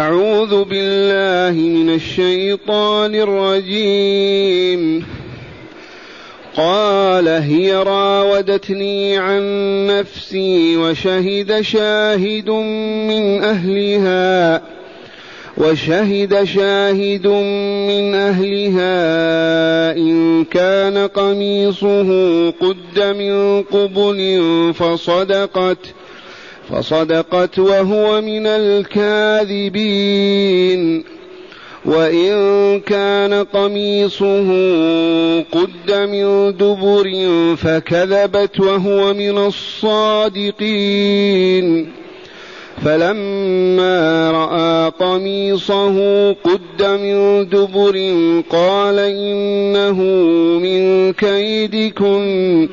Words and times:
أعوذ 0.00 0.64
بالله 0.64 1.60
من 1.60 1.94
الشيطان 1.94 3.14
الرجيم. 3.14 5.04
قال 6.56 7.28
هي 7.28 7.74
راودتني 7.74 9.18
عن 9.18 9.42
نفسي 9.86 10.76
وشهد 10.76 11.60
شاهد 11.60 12.50
من 13.10 13.44
أهلها 13.44 14.62
وشهد 15.58 16.44
شاهد 16.44 17.26
من 17.90 18.14
أهلها 18.14 18.96
إن 19.96 20.44
كان 20.44 20.98
قميصه 20.98 22.10
قد 22.50 23.00
من 23.00 23.62
قبل 23.62 24.40
فصدقت 24.74 25.78
فصدقت 26.72 27.58
وهو 27.58 28.20
من 28.20 28.46
الكاذبين. 28.46 29.80
وإن 31.84 32.80
كان 32.80 33.34
قميصه 33.34 34.48
قد 35.40 35.92
من 35.92 36.56
دبر 36.56 37.10
فكذبت 37.56 38.60
وهو 38.60 39.14
من 39.14 39.38
الصادقين. 39.38 40.80
فلما 42.84 44.30
رأى 44.30 44.92
قميصه 45.00 46.30
قد 46.32 46.82
من 46.82 47.48
دبر 47.48 48.14
قال 48.50 48.98
إنه 48.98 50.02
من 50.58 51.12
كيدكن 51.12 52.68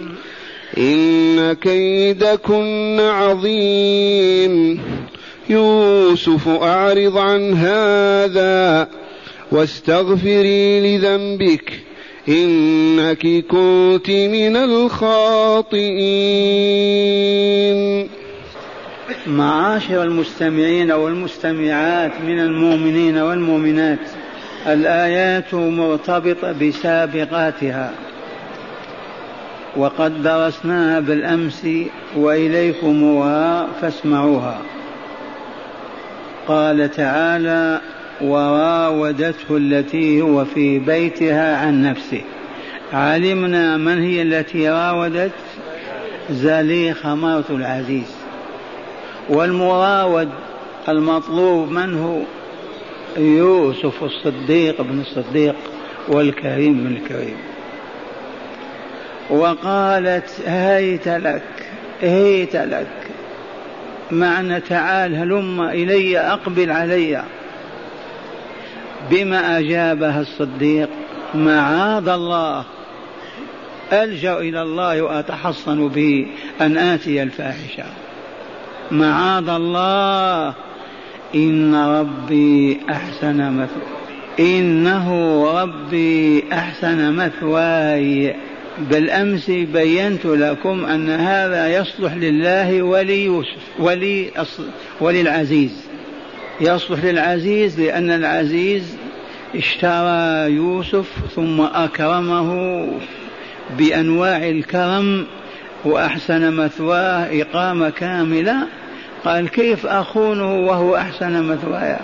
إن 0.78 1.54
كيدكن 1.54 3.00
عظيم. 3.00 4.82
يوسف 5.50 6.48
أعرض 6.48 7.18
عن 7.18 7.54
هذا 7.54 8.88
واستغفري 9.52 10.98
لذنبك. 10.98 11.74
إنك 12.30 13.46
كنت 13.48 14.10
من 14.10 14.56
الخاطئين. 14.56 15.98
معاشر 19.28 20.04
المستمعين 20.04 20.92
والمستمعات 20.92 22.12
من 22.22 22.40
المؤمنين 22.40 23.18
والمؤمنات 23.18 24.00
الآيات 24.68 25.54
مرتبطة 25.54 26.52
بسابقاتها. 26.52 27.94
وقد 29.78 30.24
درسناها 30.24 31.00
بالأمس 31.00 31.68
وإليكمها 32.16 33.68
فاسمعوها. 33.82 34.62
قال 36.48 36.92
تعالى 36.92 37.82
وراودته 38.22 39.58
التي 39.58 40.22
هو 40.22 40.46
في 40.46 40.80
بيتها 40.80 41.58
عن 41.58 41.82
نفسه. 41.82 42.22
علمنا 42.94 43.78
من 43.78 44.02
هي 44.04 44.22
التي 44.22 44.70
راودت؟ 44.70 45.32
زليخة 46.30 47.16
مرة 47.16 47.46
العزيز. 47.50 48.16
والمراود 49.30 50.30
المطلوب 50.90 51.72
منه 51.72 52.26
يوسف 53.18 54.04
الصديق 54.04 54.82
بن 54.82 55.00
الصديق 55.00 55.56
والكريم 56.08 56.74
بن 56.74 56.96
الكريم. 56.96 57.38
وقالت 59.30 60.42
هيت 60.46 61.08
لك 61.08 61.44
هيت 62.02 62.56
لك. 62.56 62.88
معنى 64.12 64.60
تعال 64.60 65.16
هلم 65.16 65.62
إلي 65.62 66.20
أقبل 66.20 66.72
علي. 66.72 67.24
بما 69.12 69.60
أجابها 69.60 70.22
الصديق 70.22 70.90
معاذ 71.36 72.08
الله. 72.08 72.64
ألجأ 73.94 74.38
إلى 74.38 74.62
الله 74.62 75.02
وأتحصن 75.02 75.88
به 75.88 76.28
أن 76.62 76.78
آتي 76.78 77.24
الفاحشة. 77.24 77.84
معاذ 78.92 79.50
الله. 79.50 80.54
إن 81.36 81.76
ربي 81.76 82.80
أحسن 82.90 83.52
مثواي. 83.52 83.98
إنه 84.40 85.44
ربي 85.62 86.44
أحسن 86.54 87.14
مثواي. 87.14 88.36
بالأمس 88.80 89.50
بينت 89.50 90.26
لكم 90.26 90.86
أن 90.86 91.10
هذا 91.10 91.80
يصلح 91.80 92.14
لله 92.14 92.82
وليوسف 92.82 93.80
ولي 93.80 94.32
وللعزيز 95.02 95.88
يصلح 96.62 97.04
للعزيز 97.04 97.80
لأن 97.80 98.12
العزيز 98.12 98.98
اشترى 99.56 100.52
يوسف 100.52 101.06
ثم 101.36 101.62
أكرمه 101.62 102.88
بأنواع 103.78 104.50
الكرم 104.50 105.26
وأحسن 105.86 106.54
مثواه 106.54 107.42
إقامة 107.42 107.90
كاملة. 107.90 108.68
قال 109.26 109.50
كيف 109.50 109.86
أخونه 109.86 110.56
وهو 110.60 110.96
أحسن 110.96 111.44
مثواي 111.44 111.98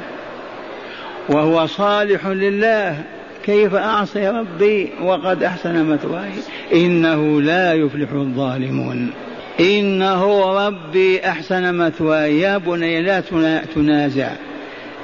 وهو 1.29 1.65
صالح 1.65 2.27
لله. 2.27 3.03
كيف 3.43 3.75
أعصي 3.75 4.27
ربي 4.27 4.89
وقد 5.01 5.43
أحسن 5.43 5.85
مثواي؟ 5.85 6.31
إنه 6.73 7.41
لا 7.41 7.73
يفلح 7.73 8.11
الظالمون. 8.11 9.11
إنه 9.59 10.51
ربي 10.67 11.27
أحسن 11.27 11.75
مثواي. 11.75 12.39
يا 12.39 12.57
بني 12.57 13.01
لا 13.01 13.19
تنازع. 13.75 14.29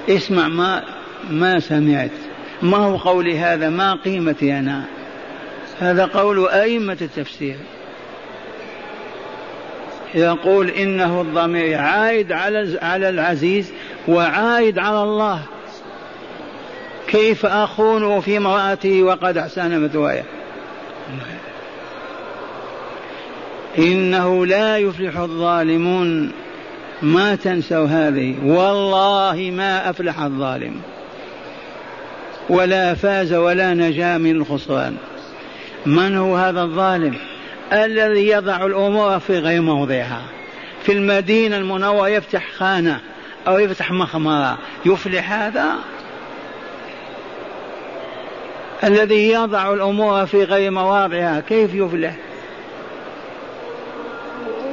اسمع 0.09 0.47
ما 0.47 0.83
ما 1.29 1.59
سمعت. 1.59 2.11
ما 2.61 2.77
هو 2.77 2.97
قولي 2.97 3.39
هذا؟ 3.39 3.69
ما 3.69 3.93
قيمتي 3.93 4.59
أنا؟ 4.59 4.83
هذا 5.79 6.05
قول 6.05 6.47
أئمة 6.47 6.97
التفسير. 7.01 7.55
يقول 10.15 10.69
إنه 10.69 11.21
الضمير 11.21 11.77
عائد 11.77 12.31
على 12.31 12.79
على 12.81 13.09
العزيز 13.09 13.71
وعائد 14.07 14.79
على 14.79 15.03
الله. 15.03 15.41
كيف 17.09 17.45
أخونه 17.45 18.19
في 18.19 18.37
امرأته 18.37 19.03
وقد 19.03 19.37
أحسن 19.37 19.83
مثواي 19.83 20.23
إنه 23.77 24.45
لا 24.45 24.77
يفلح 24.77 25.17
الظالمون. 25.17 26.31
ما 27.01 27.35
تنسوا 27.35 27.85
هذه. 27.85 28.35
والله 28.43 29.51
ما 29.55 29.89
أفلح 29.89 30.19
الظالم. 30.19 30.81
ولا 32.49 32.93
فاز 32.93 33.33
ولا 33.33 33.73
نجا 33.73 34.17
من 34.17 34.31
الخسران. 34.31 34.97
من 35.85 36.17
هو 36.17 36.35
هذا 36.35 36.61
الظالم؟ 36.61 37.15
الذي 37.73 38.27
يضع 38.27 38.65
الأمور 38.65 39.19
في 39.19 39.39
غير 39.39 39.61
موضعها. 39.61 40.21
في 40.83 40.91
المدينة 40.91 41.57
المنورة 41.57 42.09
يفتح 42.09 42.51
خانة 42.57 42.99
أو 43.47 43.59
يفتح 43.59 43.91
مخمرة. 43.91 44.57
يفلح 44.85 45.31
هذا؟ 45.31 45.75
الذي 48.83 49.29
يضع 49.29 49.73
الأمور 49.73 50.25
في 50.25 50.43
غير 50.43 50.71
مواضعها 50.71 51.39
كيف 51.39 51.75
يفلح؟ 51.75 52.15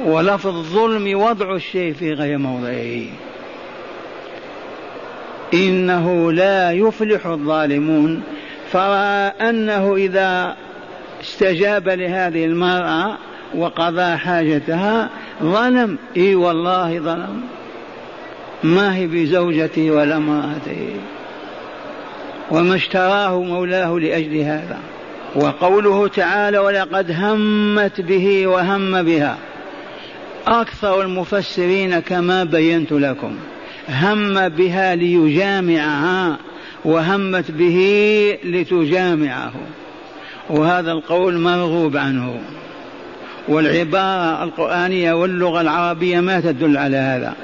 ولفظ 0.05 0.55
الظلم 0.55 1.19
وضع 1.21 1.55
الشيء 1.55 1.93
في 1.93 2.13
غير 2.13 2.37
موضعه. 2.37 3.05
إنه 5.53 6.31
لا 6.31 6.71
يفلح 6.71 7.25
الظالمون. 7.25 8.23
فرأى 8.71 9.49
أنه 9.49 9.95
إذا 9.95 10.55
استجاب 11.21 11.89
لهذه 11.89 12.45
المرأة 12.45 13.17
وقضى 13.55 14.17
حاجتها 14.17 15.09
ظلم. 15.43 15.97
إي 16.17 16.35
والله 16.35 16.99
ظلم. 16.99 17.41
ما 18.63 18.95
هي 18.95 19.07
بزوجتي 19.07 19.91
ولا 19.91 20.17
امرأتي. 20.17 20.95
وما 22.51 22.75
اشتراه 22.75 23.41
مولاه 23.41 23.99
لأجل 23.99 24.37
هذا. 24.37 24.77
وقوله 25.35 26.07
تعالى 26.07 26.57
ولقد 26.57 27.11
همت 27.11 28.01
به 28.01 28.47
وهم 28.47 29.03
بها 29.03 29.37
أكثر 30.47 31.01
المفسرين 31.01 31.99
كما 31.99 32.43
بينت 32.43 32.91
لكم 32.91 33.35
هم 33.89 34.49
بها 34.49 34.95
ليجامعها 34.95 36.37
وهمت 36.85 37.51
به 37.51 38.37
لتجامعه 38.43 39.53
وهذا 40.49 40.91
القول 40.91 41.37
مرغوب 41.37 41.97
عنه. 41.97 42.39
والعبارة 43.47 44.43
القرآنية 44.43 45.13
واللغة 45.13 45.61
العربية 45.61 46.19
ما 46.19 46.39
تدل 46.39 46.77
على 46.77 46.97
هذا. 46.97 47.35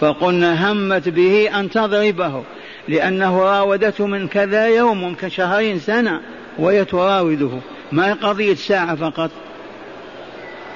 فقلنا 0.00 0.72
همت 0.72 1.08
به 1.08 1.60
أن 1.60 1.70
تضربه 1.70 2.42
لأنه 2.88 3.38
راودته 3.38 4.06
من 4.06 4.28
كذا 4.28 4.66
يوم 4.66 5.04
من 5.04 5.14
كشهرين 5.14 5.78
سنة 5.78 6.20
وهي 6.58 6.84
تراوده 6.84 7.50
ما 7.92 8.14
قضية 8.14 8.54
ساعة 8.54 8.94
فقط. 8.94 9.30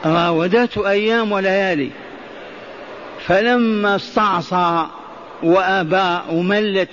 راودته 0.06 0.90
أيام 0.90 1.32
وليالي. 1.32 1.90
فلما 3.26 3.96
استعصى 3.96 4.87
وآباء 5.43 6.25
وملت 6.32 6.88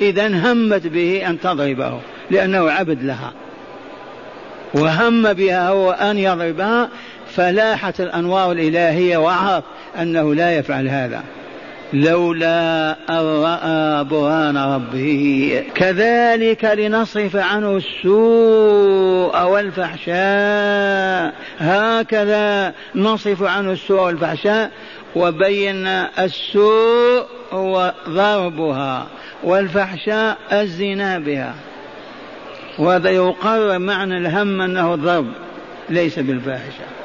إذا 0.00 0.26
همت 0.26 0.86
به 0.86 1.28
أن 1.28 1.40
تضربه 1.40 2.00
لأنه 2.30 2.70
عبد 2.70 3.02
لها. 3.02 3.32
وهم 4.74 5.32
بها 5.32 5.68
هو 5.68 5.90
أن 5.90 6.18
يضربها 6.18 6.88
فلاحت 7.34 8.00
الأنوار 8.00 8.52
الإلهية 8.52 9.16
وعرف 9.16 9.64
أنه 10.00 10.34
لا 10.34 10.58
يفعل 10.58 10.88
هذا. 10.88 11.22
لولا 11.92 12.90
أن 13.10 13.42
رأى 13.42 14.04
برهان 14.04 14.56
ربه. 14.56 15.64
كذلك 15.74 16.64
لنصرف 16.64 17.36
عنه 17.36 17.76
السوء 17.76 19.42
والفحشاء. 19.42 21.34
هكذا 21.58 22.74
نصرف 22.94 23.42
عنه 23.42 23.72
السوء 23.72 24.00
والفحشاء 24.00 24.70
وبينا 25.16 26.10
السوء 26.24 27.26
هو 27.52 27.94
ضربها 28.08 29.06
والفحشاء 29.44 30.36
الزنا 30.52 31.18
بها. 31.18 31.54
وهذا 32.78 33.10
يقرر 33.10 33.78
معنى 33.78 34.18
الهم 34.18 34.60
أنه 34.60 34.94
الضرب 34.94 35.26
ليس 35.90 36.18
بالفاحشة. 36.18 36.97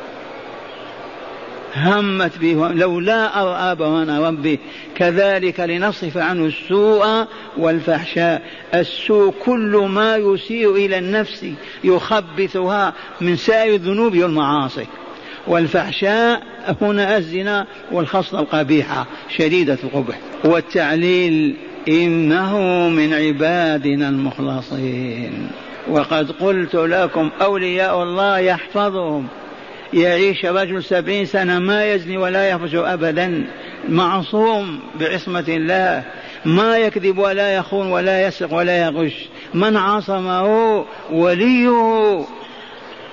همت 1.75 2.37
به 2.37 2.71
لولا 2.73 3.41
أرأى 3.41 3.75
برهان 3.75 4.09
ربي. 4.09 4.59
كذلك 4.95 5.59
لنصرف 5.59 6.17
عنه 6.17 6.45
السوء 6.45 7.25
والفحشاء. 7.57 8.41
السوء 8.73 9.33
كل 9.45 9.87
ما 9.89 10.17
يسيء 10.17 10.75
إلى 10.75 10.97
النفس 10.97 11.45
يخبثها 11.83 12.93
من 13.21 13.35
سائر 13.35 13.75
الذنوب 13.75 14.17
والمعاصي. 14.17 14.85
والفحشاء 15.47 16.43
هنا 16.81 17.17
الزنا 17.17 17.67
والخصلة 17.91 18.39
القبيحة 18.39 19.05
شديدة 19.37 19.77
القبح. 19.83 20.19
والتعليل 20.45 21.55
إنه 21.87 22.59
من 22.89 23.13
عبادنا 23.13 24.09
المخلصين. 24.09 25.49
وقد 25.89 26.31
قلت 26.31 26.75
لكم 26.75 27.29
أولياء 27.41 28.03
الله 28.03 28.37
يحفظهم. 28.39 29.27
يعيش 29.94 30.45
رجل 30.45 30.84
سبعين 30.84 31.25
سنة 31.25 31.60
ما 31.60 31.86
يزني 31.86 32.18
ولا 32.18 32.50
يفجر 32.50 32.94
أبدا. 32.94 33.48
معصوم 33.90 34.80
بعصمة 35.00 35.45
الله. 35.48 36.04
ما 36.45 36.78
يكذب 36.78 37.18
ولا 37.18 37.56
يخون 37.56 37.92
ولا 37.92 38.28
يسرق 38.28 38.54
ولا 38.54 38.78
يغش. 38.78 39.30
من 39.54 39.78
عصمه 39.78 40.86
وليه. 41.12 42.25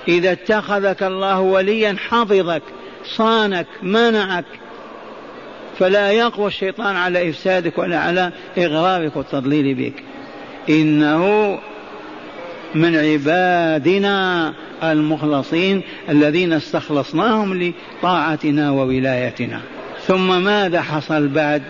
إذا 0.07 0.31
اتخذك 0.31 1.03
الله 1.03 1.39
وليا 1.39 1.95
حفظك 2.09 2.63
صانك 3.05 3.67
منعك. 3.83 4.45
فلا 5.79 6.11
يقوى 6.11 6.47
الشيطان 6.47 6.95
على 6.95 7.29
إفسادك 7.29 7.77
ولا 7.77 7.99
على 7.99 8.31
إغرارك 8.57 9.15
والتضليل 9.15 9.75
بك. 9.75 10.03
إنه 10.69 11.59
من 12.75 12.95
عبادنا 12.95 14.53
المخلصين 14.83 15.81
الذين 16.09 16.53
استخلصناهم 16.53 17.71
لطاعتنا 17.99 18.71
وولايتنا. 18.71 19.59
ثم 20.07 20.43
ماذا 20.43 20.81
حصل 20.81 21.27
بعد؟ 21.27 21.61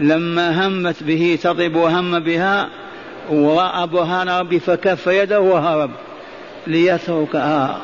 لما 0.00 0.66
همت 0.66 1.02
به 1.02 1.38
تضرب 1.42 1.76
وهم 1.76 2.18
بها 2.18 2.68
ورأى 3.30 3.86
برهان 3.86 4.28
ربي 4.28 4.60
فكف 4.60 5.06
يده 5.06 5.40
وهرب. 5.40 5.90
ليتركها 6.66 7.80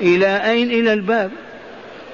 إلى 0.00 0.50
أين؟ 0.50 0.70
إلى 0.70 0.92
الباب. 0.92 1.30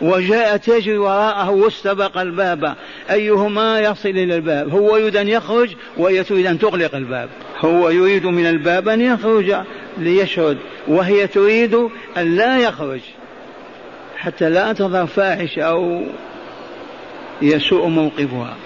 وجاء 0.02 0.56
تجري 0.56 0.98
وراءه 0.98 1.50
واستبق 1.50 2.18
الباب. 2.18 2.74
أيهما 3.10 3.80
يصل 3.80 4.08
إلى 4.08 4.34
الباب؟ 4.34 4.68
هو 4.68 4.96
يريد 4.96 5.16
أن 5.16 5.28
يخرج 5.28 5.70
وهي 5.96 6.24
تريد 6.24 6.46
أن 6.46 6.58
تغلق 6.58 6.94
الباب. 6.94 7.28
هو 7.60 7.90
يريد 7.90 8.26
من 8.26 8.46
الباب 8.46 8.88
أن 8.88 9.00
يخرج. 9.00 9.56
ليشهد 9.98 10.58
وهي 10.88 11.26
تريد 11.26 11.74
أن 12.16 12.36
لا 12.36 12.58
يخرج 12.58 13.00
حتى 14.16 14.50
لا 14.50 14.72
تظهر 14.72 15.06
فاحشة 15.06 15.62
أو 15.62 16.02
يسوء 17.42 17.86
موقفها. 17.86 18.56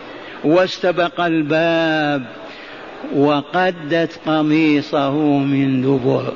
واستبق 0.44 1.20
الباب 1.20 2.26
وقدت 3.14 4.20
قميصه 4.26 5.38
من 5.38 5.82
دبر. 5.82 6.32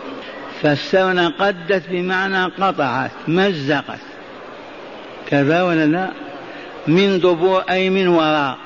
فسرنا 0.62 1.28
قدت 1.28 1.82
بمعنى 1.90 2.44
قطعت 2.44 3.10
مزقت. 3.28 4.00
كذا 5.28 5.62
ولا 5.62 5.86
لا؟ 5.86 6.10
من 6.86 7.20
دبر 7.20 7.58
أي 7.70 7.90
من 7.90 8.08
وراء. 8.08 8.58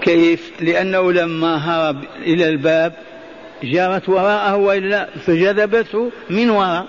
كيف؟ 0.00 0.52
لأنه 0.60 1.12
لما 1.12 1.56
هرب 1.56 2.04
إلى 2.18 2.48
الباب 2.48 2.92
جرت 3.64 4.08
وراءه 4.08 4.56
وإلا 4.56 5.08
فجذبته 5.26 6.10
من 6.30 6.50
وراء 6.50 6.86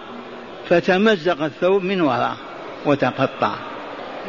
فتمزق 0.70 1.44
الثوب 1.44 1.84
من 1.84 2.02
وراء 2.02 2.36
وتقطع. 2.86 3.56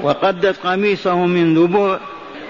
وقدت 0.02 0.56
قميصه 0.66 1.26
من 1.26 1.54
دبر 1.54 2.00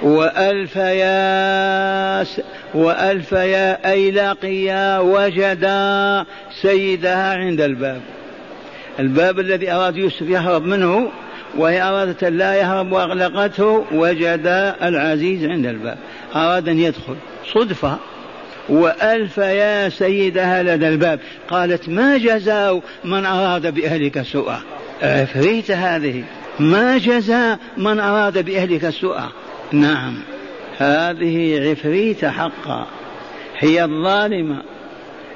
وألف 0.02 0.76
يا 0.76 2.26
وألف 2.74 3.32
يا 3.32 3.90
أي 3.90 4.10
لقيا 4.10 4.98
وجدا 4.98 6.24
سيدها 6.62 7.34
عند 7.34 7.60
الباب. 7.60 8.00
الباب 8.98 9.40
الذي 9.40 9.72
أراد 9.72 9.96
يوسف 9.96 10.22
يهرب 10.22 10.62
منه 10.62 11.10
وهي 11.56 11.82
أرادت 11.82 12.24
أن 12.24 12.38
لا 12.38 12.54
يهرب 12.54 12.92
وأغلقته 12.92 13.84
وجد 13.92 14.74
العزيز 14.82 15.44
عند 15.44 15.66
الباب. 15.66 15.98
أراد 16.34 16.68
أن 16.68 16.78
يدخل. 16.78 17.16
صدفة. 17.54 17.98
وألف 18.68 19.38
يا 19.38 19.88
سيدها 19.88 20.62
لدى 20.62 20.88
الباب. 20.88 21.20
قالت 21.48 21.88
ما 21.88 22.18
جزاء 22.18 22.82
من 23.04 23.26
أراد 23.26 23.74
بأهلك 23.74 24.22
سوءا. 24.22 24.60
عفريت 25.02 25.70
هذه؟ 25.70 26.24
ما 26.60 26.98
جزاء 26.98 27.58
من 27.76 28.00
أراد 28.00 28.44
بأهلك 28.44 28.90
سوءا. 28.90 29.28
نعم. 29.72 30.14
هذه 30.78 31.70
عفريت 31.70 32.24
حقا. 32.24 32.86
هي 33.58 33.84
الظالمة. 33.84 34.62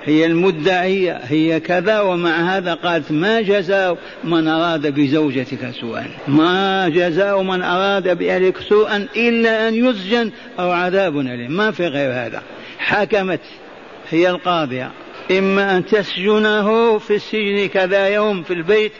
هي 0.04 0.26
المدعية. 0.26 1.20
هي 1.24 1.60
كذا 1.60 2.00
ومع 2.00 2.56
هذا 2.56 2.74
قالت 2.74 3.12
ما 3.12 3.40
جزاء 3.40 3.98
من 4.24 4.48
أراد 4.48 4.86
بزوجتك 4.94 5.70
سوءا. 5.80 6.06
ما 6.28 6.88
جزاء 6.88 7.42
من 7.42 7.62
أراد 7.62 8.18
بأهلك 8.18 8.58
سوءا 8.68 9.06
إلا 9.16 9.68
أن 9.68 9.74
يسجن 9.74 10.30
أو 10.58 10.70
عذاب 10.70 11.18
أليم. 11.18 11.52
ما 11.52 11.70
في 11.70 11.86
غير 11.86 12.12
هذا. 12.12 12.42
حكمت 12.78 13.40
هي 14.10 14.30
القاضية. 14.30 14.90
إما 15.30 15.76
أن 15.76 15.86
تسجنه 15.86 16.98
في 16.98 17.14
السجن 17.14 17.68
كذا 17.68 18.08
يوم 18.08 18.42
في 18.42 18.54
البيت 18.54 18.92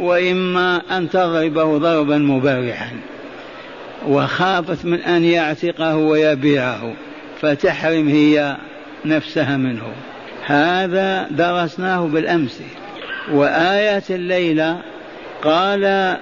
وإما 0.00 0.82
أن 0.90 1.10
تضربه 1.10 1.78
ضربا 1.78 2.18
مبرحا 2.18 2.90
وخافت 4.06 4.84
من 4.84 5.00
أن 5.00 5.24
يعتقه 5.24 5.96
ويبيعه 5.96 6.94
فتحرم 7.40 8.08
هي 8.08 8.56
نفسها 9.04 9.56
منه. 9.56 9.92
هذا 10.46 11.28
درسناه 11.30 12.06
بالأمس. 12.06 12.62
وآية 13.32 14.02
الليلة 14.10 14.80
قال 15.42 16.16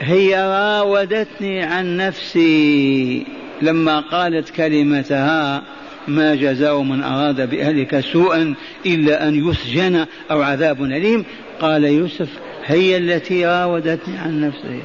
هي 0.00 0.44
راودتني 0.44 1.62
عن 1.62 1.96
نفسي 1.96 3.26
لما 3.62 4.00
قالت 4.00 4.50
كلمتها 4.50 5.62
ما 6.08 6.34
جزاء 6.34 6.82
من 6.82 7.02
أراد 7.02 7.50
بأهلك 7.50 8.00
سوءا 8.00 8.54
إلا 8.86 9.28
أن 9.28 9.48
يسجن 9.48 10.06
أو 10.30 10.42
عذاب 10.42 10.82
أليم. 10.82 11.24
قال 11.60 11.84
يوسف 11.84 12.28
هي 12.64 12.96
التي 12.96 13.46
راودتني 13.46 14.18
عن 14.18 14.40
نفسي. 14.40 14.82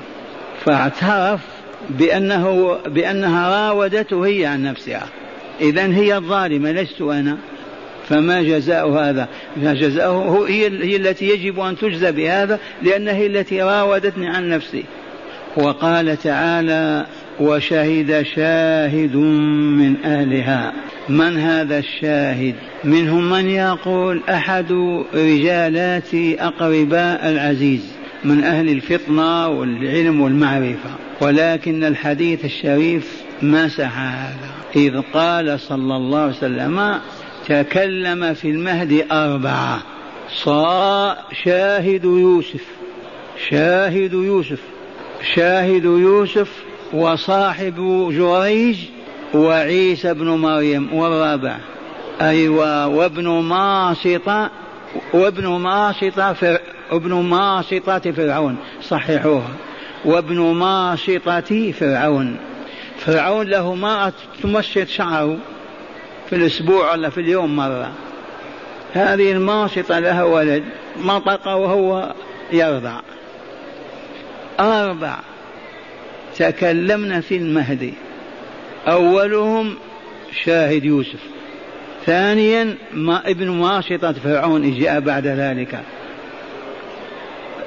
فاعترف 0.66 1.40
بأنه 1.90 2.78
بأنها 2.88 3.68
راودته 3.70 4.26
هي 4.26 4.46
عن 4.46 4.64
نفسها. 4.64 5.08
إذا 5.62 5.86
هي 5.86 6.18
الظالمة 6.18 6.72
لست 6.72 7.02
أنا. 7.02 7.38
فما 8.10 8.42
جزاء 8.42 8.90
هذا؟ 8.90 9.28
جزاؤه 9.58 10.50
هي, 10.50 10.68
هي 10.68 10.96
التي 10.96 11.30
يجب 11.30 11.60
أن 11.60 11.78
تجزى 11.78 12.12
بهذا 12.12 12.60
لأنها 12.82 13.14
هي 13.14 13.28
التي 13.28 13.62
راودتني 13.62 14.28
عن 14.28 14.50
نفسي. 14.50 14.84
وقال 15.58 16.18
تعالى 16.18 17.06
وشهد 17.40 18.26
شاهد 18.36 19.16
من 19.16 20.06
أهلها. 20.06 20.74
من 21.10 21.38
هذا 21.38 21.78
الشاهد؟ 21.78 22.56
منهم 22.84 23.30
من 23.30 23.50
يقول 23.50 24.22
أحد 24.30 24.72
رجالات 25.14 26.14
أقرباء 26.40 27.30
العزيز 27.30 27.92
من 28.24 28.44
أهل 28.44 28.70
الفطنة 28.70 29.48
والعلم 29.48 30.22
والمعرفة. 30.22 30.90
ولكن 31.22 31.84
الحديث 31.84 32.46
الشريف 32.46 33.22
مسح 33.42 34.00
هذا. 34.00 34.50
إذ 34.76 35.02
قال 35.14 35.60
صلى 35.60 35.96
الله 35.96 36.20
عليه 36.20 36.38
وسلم 36.38 37.00
تكلم 37.48 38.34
في 38.34 38.50
المهد 38.50 39.06
أربعة. 39.12 39.80
صا 40.30 41.18
شاهد 41.44 42.04
يوسف. 42.04 42.66
شاهد 43.50 44.14
يوسف. 44.14 44.60
شاهد 45.36 45.84
يوسف 45.84 46.69
وصاحب 46.94 47.76
جريج 48.12 48.78
وعيسى 49.34 50.12
ابن 50.12 50.28
مريم 50.28 50.94
والرابع. 50.94 51.58
أيوة 52.22 52.88
وابن 52.88 53.28
ماشطة 53.28 54.50
وابن 55.14 55.48
ماشطة 55.48 56.34
فر... 56.34 56.60
ابن 56.92 57.14
ماشطة 57.14 58.12
فرعون 58.12 58.58
صححوها. 58.82 59.52
وابن 60.06 60.40
ماشطة 60.40 61.72
فرعون. 61.72 62.38
فرعون 62.98 63.48
له 63.48 63.76
ما 63.76 64.12
تمشط 64.44 64.88
شعره 64.88 65.38
في 66.30 66.36
الأسبوع 66.36 66.92
ولا 66.92 67.10
في 67.10 67.22
اليوم 67.22 67.56
مرة. 67.56 67.92
هذه 68.94 69.32
الماشطة 69.32 70.00
لها 70.00 70.24
ولد 70.24 70.64
نطق 71.06 71.48
وهو 71.48 72.14
يرضع. 72.52 73.00
أربع. 74.60 75.16
تكلمنا 76.40 77.22
في 77.22 77.38
المهدي. 77.38 77.94
أولهم 78.88 79.76
شاهد 80.44 80.86
يوسف. 80.86 81.20
ثانيا 82.06 82.76
ما 82.94 83.30
ابن 83.30 83.50
ماشطة 83.50 84.12
فرعون 84.12 84.80
جاء 84.80 85.00
بعد 85.00 85.28
ذلك. 85.28 85.80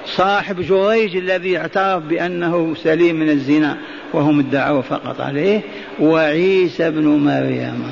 صاحب 0.06 0.60
جريج 0.60 1.16
الذي 1.16 1.58
اعترف 1.58 2.02
بأنه 2.02 2.74
سليم 2.74 3.16
من 3.16 3.28
الزنا 3.28 3.78
وهم 4.12 4.38
ادعوا 4.38 4.82
فقط 4.82 5.20
عليه 5.20 5.60
وعيسى 6.00 6.86
ابن 6.86 7.06
مريم. 7.06 7.84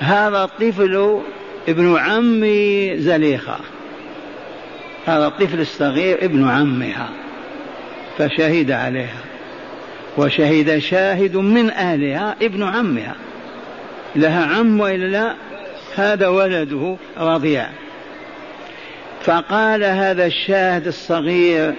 هذا 0.00 0.44
الطفل 0.44 1.20
ابن 1.68 1.96
عم 1.96 2.44
زليخة. 2.98 3.56
هذا 5.06 5.26
الطفل 5.26 5.60
الصغير 5.60 6.24
ابن 6.24 6.48
عمها 6.48 7.10
فشهد 8.18 8.70
عليها. 8.70 9.25
وشهد 10.18 10.78
شاهد 10.78 11.36
من 11.36 11.70
أهلها 11.70 12.36
ابن 12.42 12.62
عمها. 12.62 13.14
لها 14.16 14.44
عم 14.44 14.80
وإلا 14.80 15.06
لا؟ 15.06 15.34
هذا 15.94 16.28
ولده 16.28 16.96
رضيع. 17.18 17.66
فقال 19.24 19.84
هذا 19.84 20.26
الشاهد 20.26 20.86
الصغير 20.86 21.74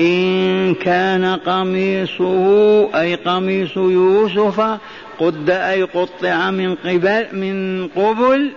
إن 0.00 0.74
كان 0.74 1.24
قميصه 1.24 3.00
أي 3.00 3.14
قميص 3.14 3.76
يوسف 3.76 4.78
قد 5.18 5.50
أي 5.50 5.82
قطع 5.82 6.50
من 6.50 6.74
قبل 6.74 7.26
من 7.32 7.88
قبل 7.88 8.52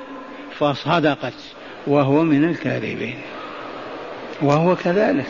فصدقت 0.60 1.34
وهو 1.88 2.24
من 2.24 2.50
الكاذبين. 2.50 3.18
وهو 4.42 4.76
كذلك. 4.76 5.28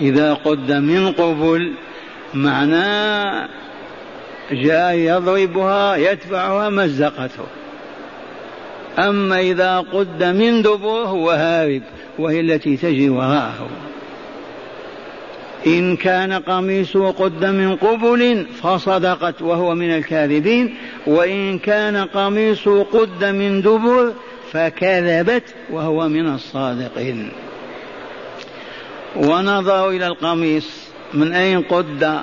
إذا 0.00 0.34
قد 0.34 0.72
من 0.72 1.12
قبل 1.12 1.72
معناه 2.34 3.48
جاء 4.52 4.94
يضربها 4.94 5.96
يدفعها 5.96 6.68
مزقته. 6.68 7.46
أما 8.98 9.40
إذا 9.40 9.78
قد 9.78 10.22
من 10.22 10.62
دبر 10.62 10.88
هو 10.88 11.30
هارب 11.30 11.82
وهي 12.18 12.40
التي 12.40 12.76
تجري 12.76 13.08
وراءه. 13.08 13.68
إن 15.66 15.96
كان 15.96 16.32
قميصه 16.32 17.10
قد 17.10 17.44
من 17.44 17.76
قبل 17.76 18.46
فصدقت 18.62 19.42
وهو 19.42 19.74
من 19.74 19.90
الكاذبين 19.90 20.74
وإن 21.06 21.58
كان 21.58 21.96
قميصه 21.96 22.82
قد 22.82 23.24
من 23.24 23.62
دبر 23.62 24.12
فكذبت 24.52 25.54
وهو 25.70 26.08
من 26.08 26.34
الصادقين. 26.34 27.30
ونظروا 29.16 29.92
إلى 29.92 30.06
القميص. 30.06 30.79
من 31.14 31.32
أين 31.32 31.62
قد 31.62 32.20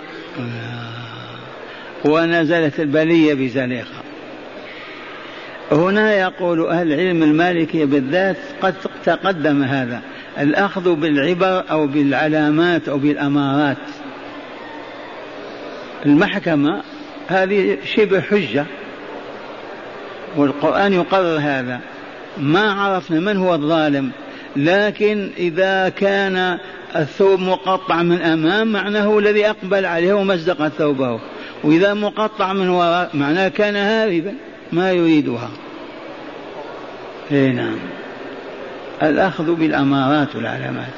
ونزلت 2.05 2.79
البلية 2.79 3.33
بزليخة؟ 3.33 3.97
هنا 5.71 6.13
يقول 6.13 6.65
أهل 6.65 6.93
العلم 6.93 7.23
المالكي 7.23 7.85
بالذات 7.85 8.37
قد 8.61 8.75
تقدم 9.05 9.63
هذا 9.63 10.01
الأخذ 10.39 10.95
بالعبر 10.95 11.63
أو 11.71 11.87
بالعلامات 11.87 12.89
أو 12.89 12.97
بالأمارات. 12.97 13.77
المحكمة 16.05 16.81
هذه 17.27 17.77
شبه 17.95 18.21
حجة 18.21 18.65
والقرآن 20.35 20.93
يقرر 20.93 21.37
هذا. 21.37 21.79
ما 22.37 22.71
عرفنا 22.71 23.19
من 23.19 23.37
هو 23.37 23.53
الظالم. 23.53 24.11
لكن 24.57 25.29
إذا 25.37 25.89
كان 25.89 26.57
الثوب 26.95 27.39
مقطع 27.39 28.03
من 28.03 28.21
أمام 28.21 28.67
معناه 28.67 29.19
الذي 29.19 29.49
أقبل 29.49 29.85
عليه 29.85 30.13
ومزق 30.13 30.67
ثوبه. 30.67 31.19
وإذا 31.63 31.93
مقطع 31.93 32.53
من 32.53 32.69
وراء 32.69 33.09
معناه 33.13 33.47
كان 33.47 33.75
هاربا 33.75 34.33
ما 34.71 34.91
يريدها. 34.91 35.49
إي 37.31 37.51
نعم. 37.51 37.75
الأخذ 39.03 39.55
بالأمارات 39.55 40.35
والعلامات. 40.35 40.93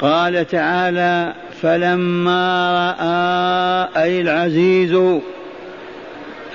قال 0.00 0.46
تعالى 0.46 1.34
فلما 1.62 2.70
رأى 2.90 4.04
أي 4.04 4.20
العزيز 4.20 5.20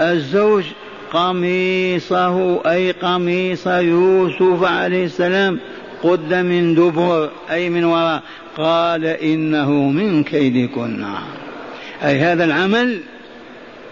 الزوج 0.01 0.63
قميصه 1.13 2.61
أي 2.71 2.91
قميص 2.91 3.67
يوسف 3.67 4.63
عليه 4.63 5.05
السلام 5.05 5.59
قد 6.03 6.33
من 6.33 6.75
دبر 6.75 7.29
أي 7.51 7.69
من 7.69 7.83
وراء. 7.83 8.23
قال 8.57 9.05
إنه 9.05 9.71
من 9.71 10.23
كيدكن 10.23 11.05
أي 12.03 12.19
هذا 12.19 12.43
العمل 12.43 12.99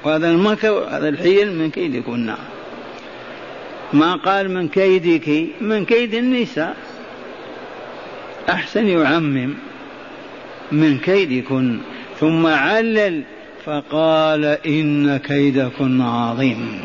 وهذا 0.03 0.31
المكر 0.31 0.87
هذا 0.89 1.09
الحيل 1.09 1.53
من 1.53 1.69
كيدكن 1.69 2.33
ما 3.93 4.15
قال 4.15 4.51
من 4.51 4.67
كيدك؟ 4.67 5.47
من 5.61 5.85
كيد 5.85 6.13
النساء. 6.13 6.75
أحسن 8.49 8.87
يعمم 8.87 9.53
من 10.71 10.97
كيدكن. 10.97 11.79
ثم 12.19 12.47
علل 12.47 13.23
فقال 13.65 14.45
إن 14.45 15.17
كيدكن 15.17 16.01
عظيم. 16.01 16.79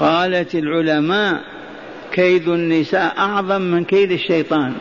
قالت 0.00 0.54
العلماء 0.54 1.40
كيد 2.12 2.48
النساء 2.48 3.14
أعظم 3.18 3.62
من 3.62 3.84
كيد 3.84 4.12
الشيطان. 4.12 4.74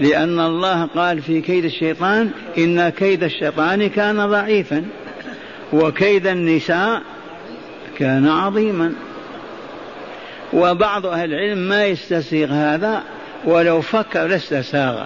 لأن 0.00 0.40
الله 0.40 0.84
قال 0.84 1.22
في 1.22 1.40
كيد 1.40 1.64
الشيطان 1.64 2.30
إن 2.58 2.88
كيد 2.88 3.24
الشيطان 3.24 3.88
كان 3.88 4.26
ضعيفا 4.26 4.84
وكيد 5.72 6.26
النساء 6.26 7.02
كان 7.98 8.28
عظيما. 8.28 8.92
وبعض 10.52 11.06
أهل 11.06 11.34
العلم 11.34 11.58
ما 11.58 11.84
يستسيغ 11.84 12.52
هذا 12.52 13.02
ولو 13.44 13.80
فكر 13.80 14.26
لاستساغ 14.26 15.04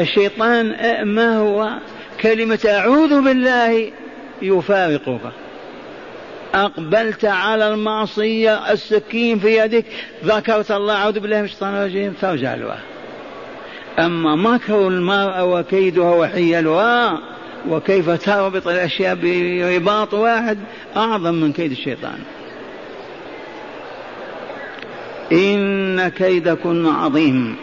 الشيطان 0.00 0.74
ما 1.04 1.38
هو 1.38 1.70
كلمة 2.20 2.58
أعوذ 2.66 3.22
بالله 3.22 3.90
يفارقك. 4.42 5.45
أقبلت 6.56 7.24
على 7.24 7.74
المعصية 7.74 8.72
السكين 8.72 9.38
في 9.38 9.58
يدك. 9.58 9.84
ذكرت 10.24 10.70
الله 10.70 10.94
أعوذ 10.94 11.20
بالله 11.20 11.38
من 11.38 11.44
الشيطان 11.44 11.74
الرجيم. 11.74 12.14
ترجع 12.20 12.54
له 12.54 12.78
أما 13.98 14.36
مكر 14.36 14.88
المرأة 14.88 15.44
وكيدها 15.44 16.10
وحيلها 16.10 17.18
وكيف 17.68 18.10
تربط 18.10 18.68
الأشياء 18.68 19.14
برباط 19.22 20.14
واحد 20.14 20.58
أعظم 20.96 21.34
من 21.34 21.52
كيد 21.52 21.70
الشيطان. 21.70 22.18
إن 25.32 26.08
كيدكن 26.08 26.86
عظيم. 26.86 27.56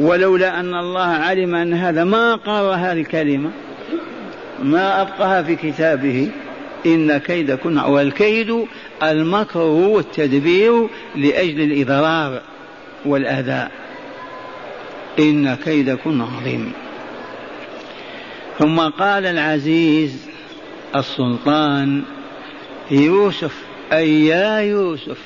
ولولا 0.00 0.60
أن 0.60 0.74
الله 0.74 1.06
علم 1.06 1.54
أن 1.54 1.74
هذا 1.74 2.04
ما 2.04 2.34
قال 2.34 2.78
هذه 2.78 3.00
الكلمة 3.00 3.50
ما 4.62 5.02
أبقاها 5.02 5.42
في 5.42 5.56
كتابه 5.56 6.30
إن 6.86 7.18
كيدكن 7.18 7.78
والكيد 7.78 8.66
المكر 9.02 9.60
والتدبير 9.60 10.88
لأجل 11.16 11.60
الإضرار 11.60 12.40
والأذى. 13.04 13.68
إن 15.18 15.54
كيدكن 15.54 16.20
عظيم. 16.20 16.72
ثم 18.58 18.80
قال 18.80 19.26
العزيز 19.26 20.26
السلطان 20.96 22.02
يوسف 22.90 23.62
أي 23.92 24.26
يا 24.26 24.58
يوسف 24.58 25.18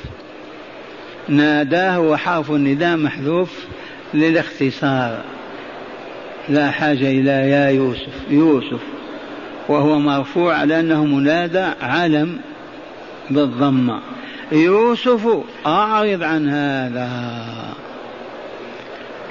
ناداه 1.29 2.01
وحرف 2.01 2.51
النداء 2.51 2.97
محذوف 2.97 3.67
للاختصار. 4.15 5.25
لا 6.49 6.71
حاجة 6.71 7.11
إلى 7.11 7.31
يا 7.31 7.69
يوسف 7.71 8.13
يوسف. 8.31 8.81
وهو 9.69 9.99
مرفوع 9.99 10.65
لأنه 10.65 11.05
منادى 11.05 11.67
علم 11.83 12.39
بالضمة. 13.31 14.01
يوسف 14.53 15.45
أعرض 15.67 16.23
عن 16.23 16.49
هذا. 16.49 17.11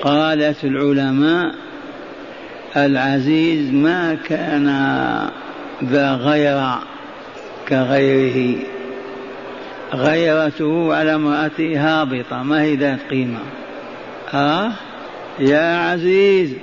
قالت 0.01 0.63
العلماء 0.63 1.55
العزيز 2.77 3.73
ما 3.73 4.17
كان 4.29 4.67
ذا 5.83 6.13
غير 6.13 6.63
كغيره. 7.67 8.57
غيرته 9.93 10.95
على 10.95 11.15
امرأته 11.15 11.73
هابطة. 11.77 12.43
ما 12.43 12.61
هي 12.61 12.75
ذات 12.75 12.99
قيمة؟ 13.09 13.39
ها؟ 14.29 14.73
يا 15.39 15.77
عزيز 15.77 16.53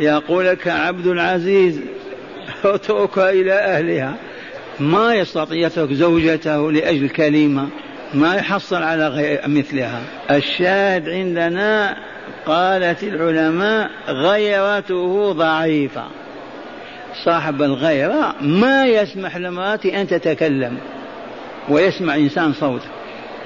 يقول 0.00 0.46
لك 0.46 0.68
عبد 0.68 1.06
العزيز 1.06 1.80
اتركها 2.64 3.30
إلى 3.30 3.52
أهلها. 3.52 4.14
ما 4.80 5.14
يستطيع 5.14 5.66
يترك 5.66 5.92
زوجته 5.92 6.72
لأجل 6.72 7.08
كلمة. 7.08 7.68
ما 8.14 8.34
يحصل 8.34 8.82
على 8.82 9.08
غير 9.08 9.40
مثلها. 9.46 10.00
الشاهد 10.30 11.08
عندنا 11.08 11.96
قالت 12.46 13.02
العلماء 13.02 13.90
غيرته 14.08 15.32
ضعيفة. 15.32 16.04
صاحب 17.24 17.62
الغيرة 17.62 18.34
ما 18.40 18.86
يسمح 18.86 19.36
لامرأته 19.36 20.00
أن 20.00 20.06
تتكلم 20.06 20.78
ويسمع 21.68 22.14
إنسان 22.14 22.52
صوته. 22.52 22.88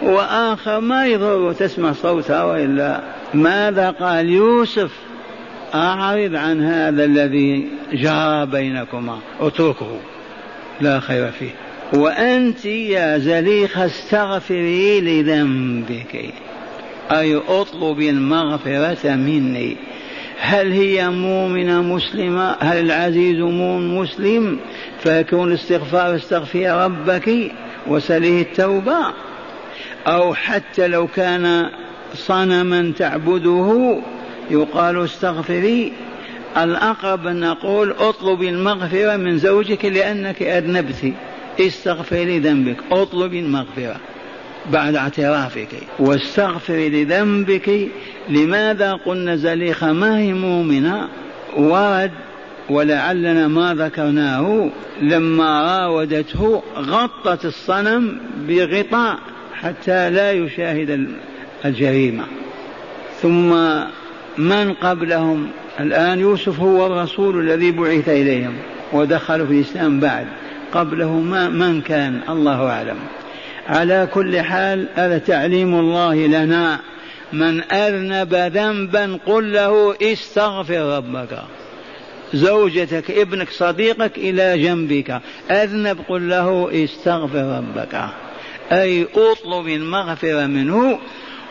وآخر 0.02 0.80
ما 0.80 1.06
يضر 1.06 1.52
تسمع 1.52 1.92
صوتها 1.92 2.44
وإلا. 2.44 3.00
ماذا 3.34 3.90
قال 3.90 4.28
يوسف؟ 4.28 4.90
أعرض 5.74 6.34
عن 6.34 6.64
هذا 6.64 7.04
الذي 7.04 7.68
جرى 7.92 8.46
بينكما 8.46 9.18
اتركه 9.40 9.98
لا 10.80 11.00
خير 11.00 11.30
فيه. 11.30 11.50
وأنت 11.92 12.64
يا 12.64 13.18
زليخة 13.18 13.86
استغفري 13.86 15.00
لذنبك. 15.00 16.34
أي 17.10 17.36
اطلبي 17.48 18.10
المغفرة 18.10 19.14
مني. 19.14 19.76
هل 20.40 20.72
هي 20.72 21.10
مؤمنة 21.10 21.82
مسلمة؟ 21.82 22.56
هل 22.60 22.84
العزيز 22.84 23.38
مؤمن 23.38 23.98
مسلم؟ 23.98 24.58
فيكون 25.00 25.48
الاستغفار 25.48 26.16
استغفري 26.16 26.70
ربك 26.70 27.52
وسليه 27.86 28.42
التوبة. 28.42 28.98
أو 30.06 30.34
حتى 30.34 30.88
لو 30.88 31.06
كان 31.06 31.70
صنما 32.14 32.92
تعبده 32.98 33.98
يقال 34.50 35.04
استغفري 35.04 35.92
الأقرب 36.64 37.26
أن 37.26 37.40
نقول 37.40 37.90
اطلبي 37.90 38.48
المغفرة 38.48 39.16
من 39.16 39.38
زوجك 39.38 39.84
لأنك 39.84 40.42
أذنبت. 40.42 41.12
استغفري 41.60 42.38
ذنبك 42.38 42.76
اطلبي 42.92 43.40
المغفرة 43.40 43.96
بعد 44.72 44.96
اعترافك. 44.96 45.68
واستغفري 45.98 46.88
لذنبك. 46.88 47.88
لماذا 48.28 48.92
قلنا 48.92 49.36
زليخة؟ 49.36 49.92
ما 49.92 50.18
هي 50.18 50.32
مؤمنة؟ 50.32 51.08
ورد 51.56 52.10
ولعلنا 52.70 53.48
ما 53.48 53.74
ذكرناه 53.74 54.70
لما 55.02 55.78
راودته 55.80 56.62
غطت 56.76 57.44
الصنم 57.44 58.20
بغطاء 58.48 59.18
حتى 59.54 60.10
لا 60.10 60.32
يشاهد 60.32 61.08
الجريمة. 61.64 62.24
ثم 63.22 63.54
من 64.38 64.72
قبلهم؟ 64.72 65.48
الآن 65.80 66.20
يوسف 66.20 66.60
هو 66.60 66.86
الرسول 66.86 67.50
الذي 67.50 67.70
بعث 67.70 68.08
إليهم 68.08 68.56
ودخلوا 68.92 69.46
في 69.46 69.52
الإسلام 69.52 70.00
بعد. 70.00 70.26
قبله 70.72 71.12
ما 71.12 71.48
من 71.48 71.80
كان؟ 71.80 72.20
الله 72.28 72.70
أعلم. 72.70 72.96
على 73.68 74.08
كل 74.14 74.40
حال 74.40 74.88
هذا 74.94 75.18
تعليم 75.18 75.74
الله 75.74 76.26
لنا. 76.26 76.80
من 77.32 77.72
أذنب 77.72 78.34
ذنبا 78.34 79.18
قل 79.26 79.52
له 79.52 79.94
استغفر 80.02 80.96
ربك. 80.96 81.42
زوجتك 82.34 83.10
ابنك 83.10 83.50
صديقك 83.50 84.18
إلى 84.18 84.62
جنبك. 84.62 85.20
أذنب 85.50 85.98
قل 86.08 86.28
له 86.28 86.68
استغفر 86.84 87.56
ربك. 87.58 88.04
أي 88.72 89.06
أطلب 89.16 89.68
المغفرة 89.68 90.46
منه. 90.46 90.98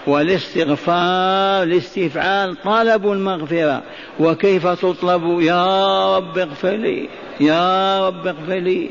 والاستغفار 0.08 1.64
الاستفعال 1.64 2.56
طلب 2.64 3.12
المغفرة. 3.12 3.84
وكيف 4.20 4.68
تطلب؟ 4.68 5.42
يا 5.42 6.18
رب 6.18 6.38
اغفر 6.38 6.76
لي 6.76 7.10
يا 7.40 8.08
رب 8.08 8.28
اغفر 8.28 8.60
لي. 8.60 8.90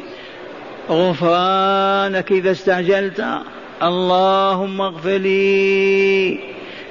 غفرانك 0.91 2.33
إذا 2.33 2.51
استعجلت. 2.51 3.27
اللهم 3.83 4.81
اغفر 4.81 5.17
لي. 5.17 6.39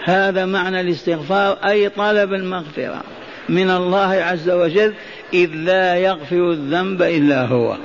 هذا 0.03 0.45
معنى 0.45 0.81
الاستغفار 0.81 1.57
أي 1.65 1.89
طلب 1.89 2.33
المغفرة. 2.33 3.03
من 3.49 3.69
الله 3.69 4.13
عز 4.13 4.49
وجل 4.49 4.93
إذ 5.33 5.49
لا 5.53 5.95
يغفر 5.95 6.51
الذنب 6.51 7.01
إلا 7.01 7.45
هو. 7.45 7.77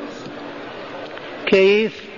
كيف؟ 1.47 2.10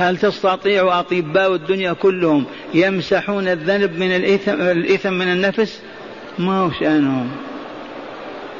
هل 0.00 0.16
تستطيع 0.16 1.00
أطباء 1.00 1.54
الدنيا 1.54 1.92
كلهم 1.92 2.44
يمسحون 2.74 3.48
الذنب 3.48 3.98
من 3.98 4.16
الإثم, 4.16 4.60
الإثم 4.60 5.12
من 5.12 5.32
النفس؟ 5.32 5.82
ما 6.38 6.60
هو 6.60 6.70
شأنهم. 6.80 7.30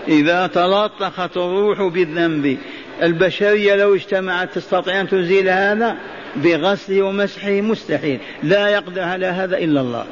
إذا 0.09 0.47
تلطخت 0.47 1.37
الروح 1.37 1.83
بالذنب 1.83 2.59
البشرية 3.03 3.75
لو 3.75 3.95
اجتمعت 3.95 4.55
تستطيع 4.55 5.01
أن 5.01 5.09
تزيل 5.09 5.49
هذا؟ 5.49 5.97
بغسله 6.37 7.03
ومسحه 7.03 7.51
مستحيل. 7.51 8.21
لا 8.43 8.69
يقدر 8.69 9.03
على 9.03 9.27
هذا 9.27 9.59
إلا 9.59 9.81
الله. 9.81 10.07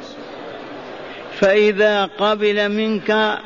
فإذا 1.39 2.05
قبل 2.05 2.69
منك 2.69 3.37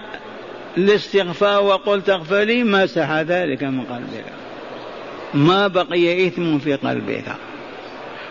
الاستغفار 0.78 1.63
وقلت 1.63 2.10
اغفر 2.10 2.39
لي 2.39 2.63
مسح 2.63 3.12
ذلك 3.12 3.63
من 3.63 3.82
قلبك. 3.82 4.26
ما 5.34 5.67
بقي 5.67 6.28
إثم 6.28 6.60
في 6.60 6.76
قلبك. 6.76 7.26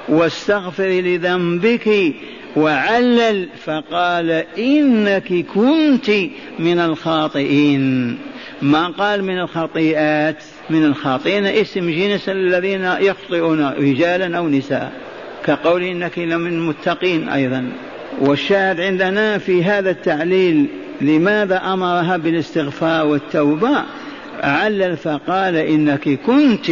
واستغفري 0.09 1.01
لذنبك 1.01 2.15
وعلل. 2.57 3.49
فقال 3.65 4.31
إنك 4.59 5.47
كنت 5.55 6.11
من 6.59 6.79
الخاطئين. 6.79 8.19
ما 8.62 8.88
قال 8.88 9.25
من 9.25 9.38
الخطيئات؟ 9.38 10.43
من 10.71 10.85
الخاطئين 10.85 11.47
اسم 11.47 11.91
جنس 11.91 12.29
الذين 12.29 12.85
يخطئون 13.01 13.69
رجالا 13.69 14.38
أو 14.38 14.49
نساء. 14.49 14.93
كقول 15.45 15.83
إنك 15.83 16.19
لمن 16.19 16.53
المتقين 16.53 17.29
أيضا. 17.29 17.73
والشاهد 18.21 18.81
عندنا 18.81 19.38
في 19.38 19.65
هذا 19.65 19.91
التعليل 19.91 20.67
لماذا 21.01 21.57
أمرها 21.57 22.17
بالاستغفار 22.17 23.07
والتوبة. 23.07 23.83
علل 24.41 24.97
فقال 24.97 25.57
إنك 25.57 26.09
كنت 26.09 26.71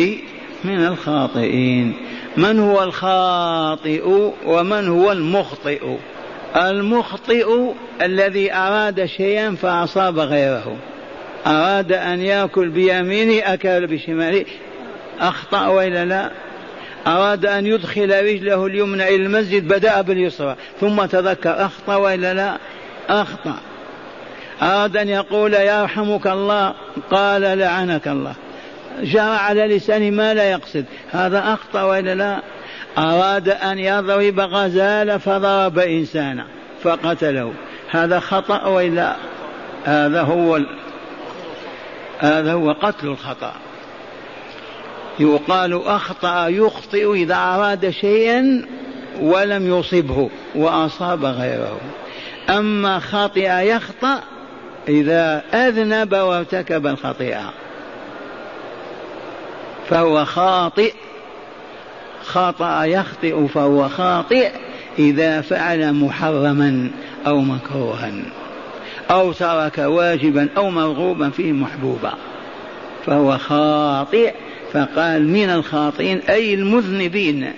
من 0.64 0.86
الخاطئين. 0.86 1.92
من 2.36 2.58
هو 2.58 2.82
الخاطئ 2.82 4.30
ومن 4.46 4.88
هو 4.88 5.12
المخطئ؟ 5.12 5.96
المخطئ 6.56 7.72
الذي 8.02 8.52
أراد 8.54 9.04
شيئا 9.04 9.54
فأصاب 9.62 10.18
غيره. 10.18 10.76
أراد 11.46 11.92
أن 11.92 12.20
يأكل 12.20 12.68
بيمينه 12.68 13.52
أكل 13.54 13.86
بشماله. 13.86 14.44
أخطأ 15.20 15.66
وإلا 15.66 16.04
لا؟ 16.04 16.30
أراد 17.06 17.46
أن 17.46 17.66
يدخل 17.66 18.24
رجله 18.24 18.66
اليمنى 18.66 19.08
إلى 19.08 19.26
المسجد 19.26 19.68
بدأ 19.68 20.00
باليسرى 20.00 20.56
ثم 20.80 21.04
تذكر. 21.04 21.64
أخطأ 21.64 21.96
وإلا 21.96 22.34
لا؟ 22.34 22.58
أخطأ. 23.08 23.56
أراد 24.62 24.96
أن 24.96 25.08
يقول 25.08 25.54
يرحمك 25.54 26.26
الله. 26.26 26.74
قال 27.10 27.58
لعنك 27.58 28.08
الله. 28.08 28.34
جرى 29.02 29.20
على 29.20 29.76
لسانه 29.76 30.10
ما 30.10 30.34
لا 30.34 30.50
يقصد. 30.50 30.84
هذا 31.10 31.38
أخطأ 31.38 31.82
وإلا 31.82 32.14
لا؟ 32.14 32.40
أراد 32.98 33.48
أن 33.48 33.78
يضرب 33.78 34.40
غزالة 34.40 35.18
فضرب 35.18 35.78
إنسانا 35.78 36.46
فقتله. 36.82 37.52
هذا 37.90 38.20
خطأ 38.20 38.66
وإلا؟ 38.66 39.16
هذا 39.84 40.22
هو 40.22 40.60
هذا 42.18 42.52
هو 42.52 42.72
قتل 42.72 43.06
الخطأ. 43.06 43.52
يقال 45.18 45.82
أخطأ 45.86 46.48
يخطئ 46.48 47.12
إذا 47.12 47.34
أراد 47.34 47.90
شيئا 47.90 48.66
ولم 49.20 49.78
يصبه 49.78 50.30
وأصاب 50.54 51.24
غيره. 51.24 51.80
أما 52.50 52.98
خطئ 52.98 53.50
يخطأ 53.50 54.20
إذا 54.88 55.42
أذنب 55.54 56.12
وارتكب 56.12 56.86
الخطيئة. 56.86 57.52
فهو 59.90 60.24
خاطئ. 60.24 60.92
خطأ 62.24 62.84
يخطئ 62.84 63.46
فهو 63.46 63.88
خاطئ 63.88 64.50
إذا 64.98 65.40
فعل 65.40 65.92
محرما 65.92 66.90
أو 67.26 67.40
مكروها 67.40 68.12
أو 69.10 69.32
ترك 69.32 69.78
واجبا 69.78 70.48
أو 70.56 70.70
مرغوبا 70.70 71.30
فيه 71.30 71.52
محبوبا. 71.52 72.12
فهو 73.06 73.38
خاطئ. 73.38 74.32
فقال 74.72 75.28
من 75.28 75.50
الخاطئين 75.50 76.20
أي 76.28 76.54
المذنبين. 76.54 77.52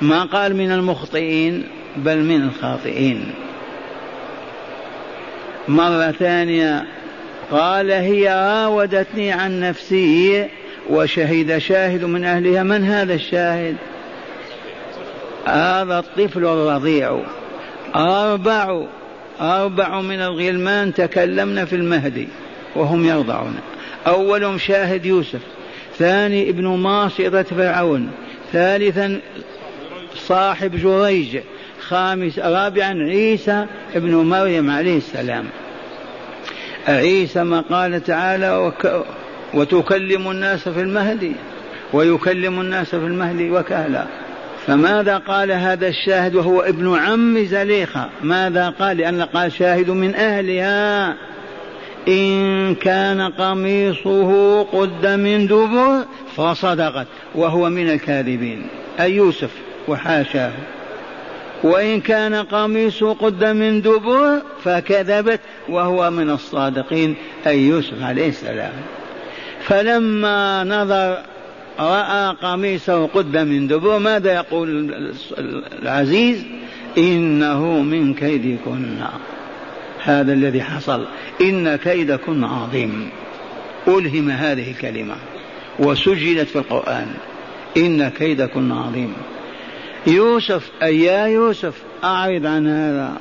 ما 0.00 0.24
قال 0.24 0.56
من 0.56 0.72
المخطئين 0.72 1.64
بل 1.96 2.24
من 2.24 2.42
الخاطئين. 2.42 3.24
مرة 5.68 6.10
ثانية 6.10 6.84
قال 7.50 7.90
هي 7.90 8.28
راودتني 8.28 9.32
عن 9.32 9.60
نفسي 9.60 10.48
وشهد 10.90 11.58
شاهد 11.58 12.04
من 12.04 12.24
أهلها. 12.24 12.62
من 12.62 12.84
هذا 12.84 13.14
الشاهد؟ 13.14 13.76
هذا 15.46 15.98
الطفل 15.98 16.44
الرضيع. 16.44 17.20
أربع 17.96 18.86
أربع 19.40 20.00
من 20.00 20.20
الغلمان 20.20 20.94
تكلمن 20.94 21.64
في 21.64 21.76
المهدي 21.76 22.28
وهم 22.76 23.04
يرضعون. 23.04 23.54
أولهم 24.06 24.58
شاهد 24.58 25.06
يوسف 25.06 25.40
ثاني 25.98 26.50
ابن 26.50 26.66
ماصرة 26.66 27.42
فرعون 27.42 28.10
ثالثا 28.52 29.20
صاحب 30.14 30.76
جريج 30.76 31.38
خامس 31.80 32.38
رابعا 32.38 32.94
عيسى 32.94 33.66
ابن 33.94 34.14
مريم 34.14 34.70
عليه 34.70 34.96
السلام. 34.96 35.44
عيسى 36.88 37.44
ما 37.44 37.60
قال 37.60 38.04
تعالى 38.04 38.56
وك 38.56 39.04
وتكلم 39.54 40.30
الناس 40.30 40.68
في 40.68 40.80
المهدي 40.80 41.32
ويكلم 41.92 42.60
الناس 42.60 42.90
في 42.90 42.96
المهدي 42.96 43.50
وكهلا. 43.50 44.06
فماذا 44.66 45.16
قال 45.16 45.52
هذا 45.52 45.88
الشاهد 45.88 46.34
وهو 46.34 46.60
ابن 46.60 46.94
عم 46.94 47.44
زليخة؟ 47.44 48.08
ماذا 48.22 48.68
قال؟ 48.68 48.96
لأن 48.96 49.22
قال 49.22 49.52
شاهد 49.52 49.90
من 49.90 50.14
أهلها. 50.14 51.16
إن 52.08 52.74
كان 52.74 53.20
قميصه 53.20 54.62
قد 54.62 55.06
من 55.06 55.46
دبر 55.46 56.04
فصدقت 56.36 57.06
وهو 57.34 57.68
من 57.68 57.90
الكاذبين. 57.90 58.66
أي 59.00 59.14
يوسف 59.14 59.50
وحاشاه. 59.88 60.52
وإن 61.62 62.00
كان 62.00 62.34
قميصه 62.34 63.14
قد 63.14 63.44
من 63.44 63.82
دبر 63.82 64.42
فكذبت 64.64 65.40
وهو 65.68 66.10
من 66.10 66.30
الصادقين. 66.30 67.16
أي 67.46 67.60
يوسف 67.60 68.02
عليه 68.02 68.28
السلام. 68.28 68.72
فلما 69.66 70.64
نظر 70.64 71.18
رأى 71.78 72.36
قميصه 72.42 73.06
قد 73.06 73.36
من 73.36 73.66
دبر 73.66 73.98
ماذا 73.98 74.34
يقول 74.34 74.90
العزيز؟ 75.82 76.44
إنه 76.98 77.82
من 77.82 78.14
كيدكن. 78.14 78.96
هذا 80.02 80.32
الذي 80.32 80.62
حصل. 80.62 81.06
إن 81.40 81.76
كيدكن 81.76 82.44
عظيم. 82.44 83.08
ألهم 83.88 84.30
هذه 84.30 84.70
الكلمة. 84.70 85.14
وسجلت 85.78 86.48
في 86.48 86.56
القرآن. 86.56 87.06
إن 87.76 88.08
كيدكن 88.08 88.72
عظيم. 88.72 89.12
يوسف 90.06 90.70
أي 90.82 91.00
يا 91.00 91.26
يوسف 91.26 91.82
أعرض 92.04 92.46
عن 92.46 92.66
هذا. 92.66 93.12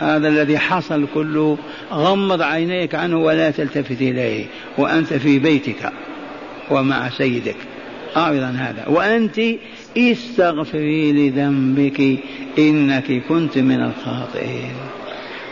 هذا 0.00 0.28
الذي 0.28 0.58
حصل 0.58 1.06
كله 1.14 1.58
غمض 1.92 2.42
عينيك 2.42 2.94
عنه 2.94 3.18
ولا 3.18 3.50
تلتفت 3.50 4.00
إليه 4.02 4.46
وأنت 4.78 5.12
في 5.14 5.38
بيتك 5.38 5.92
ومع 6.70 7.10
سيدك. 7.10 7.56
أعرض 8.16 8.42
عن 8.42 8.56
هذا. 8.56 8.88
وأنت 8.88 9.40
استغفري 9.98 11.12
لذنبك 11.12 12.18
إنك 12.58 13.22
كنت 13.28 13.58
من 13.58 13.80
الخاطئين. 13.82 14.74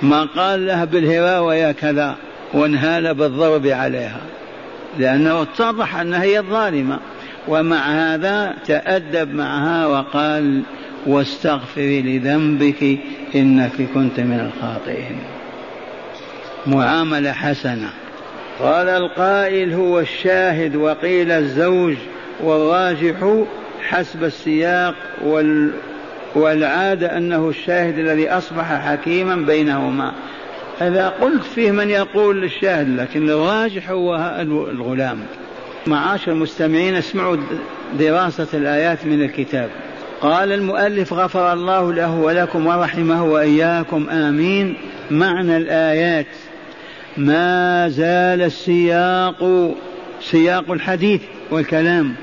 ما 0.03 0.25
قال 0.25 0.67
لها 0.67 0.85
بالهواء 0.85 1.55
يا 1.55 1.73
كذا 1.73 2.17
وانهال 2.55 3.15
بالضرب 3.15 3.67
عليها. 3.67 4.21
لأنه 4.99 5.43
اتضح 5.43 5.97
أنها 5.97 6.23
هي 6.23 6.39
الظالمة. 6.39 7.01
ومع 7.49 8.15
هذا 8.15 8.55
تأدب 8.67 9.35
معها 9.35 9.87
وقال 9.87 10.63
واستغفري 11.07 12.03
لذنبك 12.03 12.99
إنك 13.35 13.73
كنت 13.95 14.21
من 14.21 14.41
الخاطئين. 14.41 15.19
معاملة 16.67 17.33
حسنة. 17.33 17.91
قال 18.61 18.89
القائل 18.89 19.73
هو 19.73 20.01
الشاهد 20.01 20.77
وقيل 20.77 21.31
الزوج 21.31 21.97
والراجح 22.41 23.45
حسب 23.89 24.25
السياق 24.25 24.95
وال 25.25 25.71
والعادة 26.35 27.17
أنه 27.17 27.49
الشاهد 27.49 27.99
الذي 27.99 28.31
أصبح 28.31 28.89
حكيما 28.91 29.37
بينهما. 29.37 30.13
هذا 30.79 31.09
قلت 31.09 31.43
فيه 31.43 31.71
من 31.71 31.91
يقول 31.91 32.43
للشاهد 32.43 33.01
لكن 33.01 33.31
الراجح 33.31 33.91
هو 33.91 34.15
الغلام. 34.71 35.19
معاشر 35.87 36.33
المستمعين 36.33 36.95
اسمعوا 36.95 37.37
دراسة 37.99 38.47
الآيات 38.55 39.07
من 39.07 39.23
الكتاب. 39.23 39.71
قال 40.21 40.53
المؤلف 40.53 41.13
غفر 41.13 41.53
الله 41.53 41.93
له 41.93 42.15
ولكم 42.15 42.67
ورحمه 42.67 43.25
وإياكم. 43.25 44.11
آمين. 44.11 44.77
معنى 45.11 45.57
الآيات. 45.57 46.27
ما 47.17 47.89
زال 47.89 48.43
السياق 48.43 49.71
سياق 50.21 50.71
الحديث 50.71 51.23
والكلام 51.51 52.15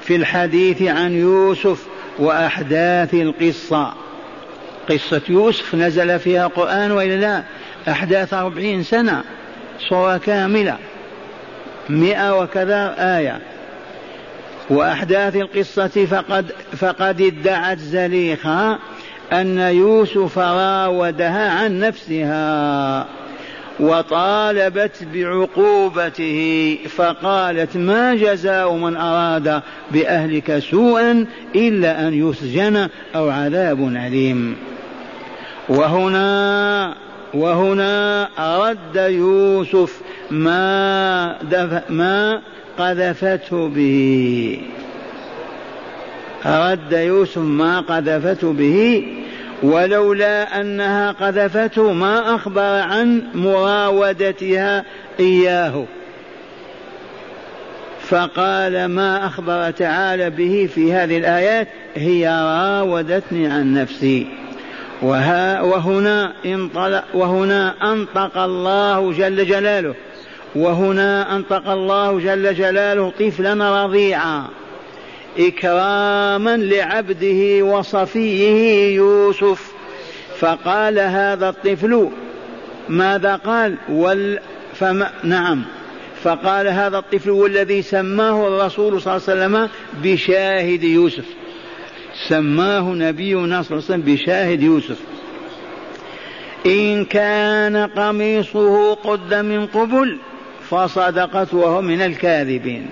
في 0.00 0.16
الحديث 0.16 0.82
عن 0.82 1.12
يوسف 1.12 1.86
وأحداث 2.18 3.14
القصة. 3.14 3.94
قصة 4.90 5.22
يوسف 5.28 5.74
نزل 5.74 6.18
فيها 6.18 6.46
قرآن 6.46 6.90
وإلا 6.90 7.20
لا؟ 7.20 7.42
أحداث 7.88 8.34
أربعين 8.34 8.82
سنة 8.82 9.22
صورة 9.88 10.16
كاملة 10.16 10.76
مئة 11.88 12.40
وكذا 12.42 12.94
آية. 12.98 13.51
وأحداث 14.70 15.36
القصة 15.36 16.06
فقد 16.06 16.52
فقد 16.76 17.20
ادعت 17.20 17.78
زليخة 17.78 18.78
أن 19.32 19.58
يوسف 19.58 20.38
راودها 20.38 21.50
عن 21.50 21.78
نفسها 21.78 23.06
وطالبت 23.80 25.06
بعقوبته 25.14 26.78
فقالت 26.96 27.76
ما 27.76 28.14
جزاء 28.14 28.72
من 28.72 28.96
أراد 28.96 29.62
بأهلك 29.90 30.58
سوءا 30.58 31.26
إلا 31.54 32.08
أن 32.08 32.14
يسجن 32.14 32.88
أو 33.14 33.30
عذاب 33.30 33.88
أليم. 33.88 34.56
وهنا 35.68 36.94
وهنا 37.34 38.28
رد 38.38 38.96
يوسف 38.96 40.00
ما 40.30 41.38
دف 41.42 41.90
ما 41.90 42.40
قذفته 42.78 43.68
به. 43.68 44.58
رد 46.46 46.92
يوسف 46.92 47.38
ما 47.38 47.80
قذفته 47.80 48.52
به 48.52 49.06
ولولا 49.62 50.60
أنها 50.60 51.12
قذفته 51.12 51.92
ما 51.92 52.34
أخبر 52.34 52.60
عن 52.60 53.22
مراودتها 53.34 54.84
إياه. 55.20 55.84
فقال 58.00 58.84
ما 58.84 59.26
أخبر 59.26 59.70
تعالى 59.70 60.30
به 60.30 60.68
في 60.74 60.92
هذه 60.92 61.18
الآيات 61.18 61.68
هي 61.94 62.28
راودتني 62.28 63.46
عن 63.46 63.74
نفسي. 63.74 64.26
وها 65.02 65.60
وهنا 65.60 66.32
انطلق 66.46 67.04
وهنا 67.14 67.92
أنطق 67.92 68.38
الله 68.38 69.12
جل 69.12 69.46
جلاله. 69.46 69.94
وهنا 70.54 71.36
أنطق 71.36 71.68
الله 71.68 72.20
جل 72.20 72.54
جلاله 72.54 73.12
طفلا 73.20 73.84
رضيعا 73.84 74.48
إكراما 75.38 76.56
لعبده 76.56 77.64
وصفيه 77.64 78.94
يوسف. 78.96 79.72
فقال 80.38 80.98
هذا 80.98 81.48
الطفل 81.48 82.08
ماذا 82.88 83.36
قال؟ 83.36 83.76
وال 83.88 84.38
فما 84.74 85.10
نعم. 85.24 85.64
فقال 86.22 86.68
هذا 86.68 86.98
الطفل 86.98 87.30
والذي 87.30 87.82
سماه 87.82 88.48
الرسول 88.48 89.02
صلى 89.02 89.16
الله 89.16 89.28
عليه 89.28 89.40
وسلم 89.40 89.68
بشاهد 90.02 90.82
يوسف. 90.82 91.24
سماه 92.28 92.80
نبينا 92.80 93.62
صلى 93.62 93.78
الله 93.78 93.84
عليه 93.90 94.02
وسلم 94.02 94.14
بشاهد 94.14 94.62
يوسف. 94.62 94.98
إن 96.66 97.04
كان 97.04 97.76
قميصه 97.76 98.94
قد 98.94 99.34
من 99.34 99.66
قبل 99.66 100.18
فصدقت 100.72 101.54
وهو 101.54 101.82
من 101.82 102.02
الكاذبين. 102.02 102.86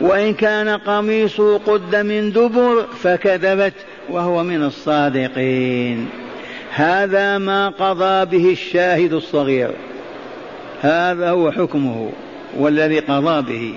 وإن 0.00 0.34
كان 0.34 0.68
قميصه 0.68 1.58
قد 1.58 1.96
من 1.96 2.32
دبر 2.32 2.86
فكذبت 3.02 3.74
وهو 4.10 4.42
من 4.42 4.62
الصادقين. 4.62 6.08
هذا 6.70 7.38
ما 7.38 7.68
قضى 7.68 8.38
به 8.38 8.52
الشاهد 8.52 9.12
الصغير. 9.12 9.70
هذا 10.82 11.30
هو 11.30 11.50
حكمه 11.50 12.10
والذي 12.56 12.98
قضى 12.98 13.42
به. 13.42 13.74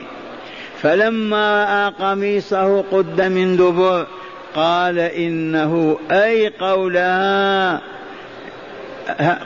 فلما 0.82 1.64
رأى 1.64 1.94
قميصه 2.00 2.82
قد 2.82 3.22
من 3.22 3.58
دبر 3.58 4.08
قال 4.56 5.00
إنه 5.00 5.98
أي 6.12 6.48
قولها 6.48 7.82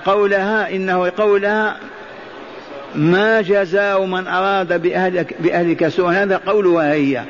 قولها 0.06 0.76
إنه 0.76 1.12
قولها 1.18 1.78
ما 2.96 3.42
جزاء 3.42 4.06
من 4.06 4.28
أراد 4.28 4.82
بأهلك, 4.82 5.36
بأهلك 5.40 5.88
سوءا. 5.88 6.12
هذا 6.12 6.38
قولها 6.38 6.94
هي 6.94 7.24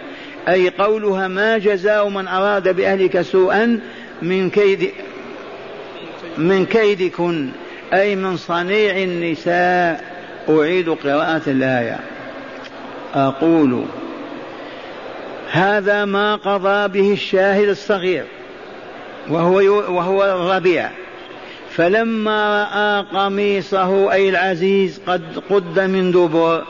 أي 0.47 0.69
قولها 0.69 1.27
ما 1.27 1.57
جزاء 1.57 2.09
من 2.09 2.27
أراد 2.27 2.75
بأهلك 2.75 3.21
سوءا 3.21 3.79
من 4.21 4.49
كيد 4.49 4.91
من 6.37 6.65
كيدكن. 6.65 7.49
أي 7.93 8.15
من 8.15 8.37
صنيع 8.37 8.97
النساء. 8.97 10.03
أعيد 10.49 10.89
قراءة 10.89 11.41
الآية. 11.47 11.99
أقول 13.15 13.83
هذا 15.51 16.05
ما 16.05 16.35
قضى 16.35 16.87
به 16.87 17.13
الشاهد 17.13 17.69
الصغير 17.69 18.25
وهو 19.29 19.55
وهو 19.95 20.23
الربيع. 20.23 20.89
فلما 21.75 22.63
رأى 22.63 23.05
قميصه 23.19 24.11
أي 24.13 24.29
العزيز 24.29 25.01
قد 25.07 25.21
قد 25.49 25.79
من 25.79 26.11
دبر. 26.11 26.63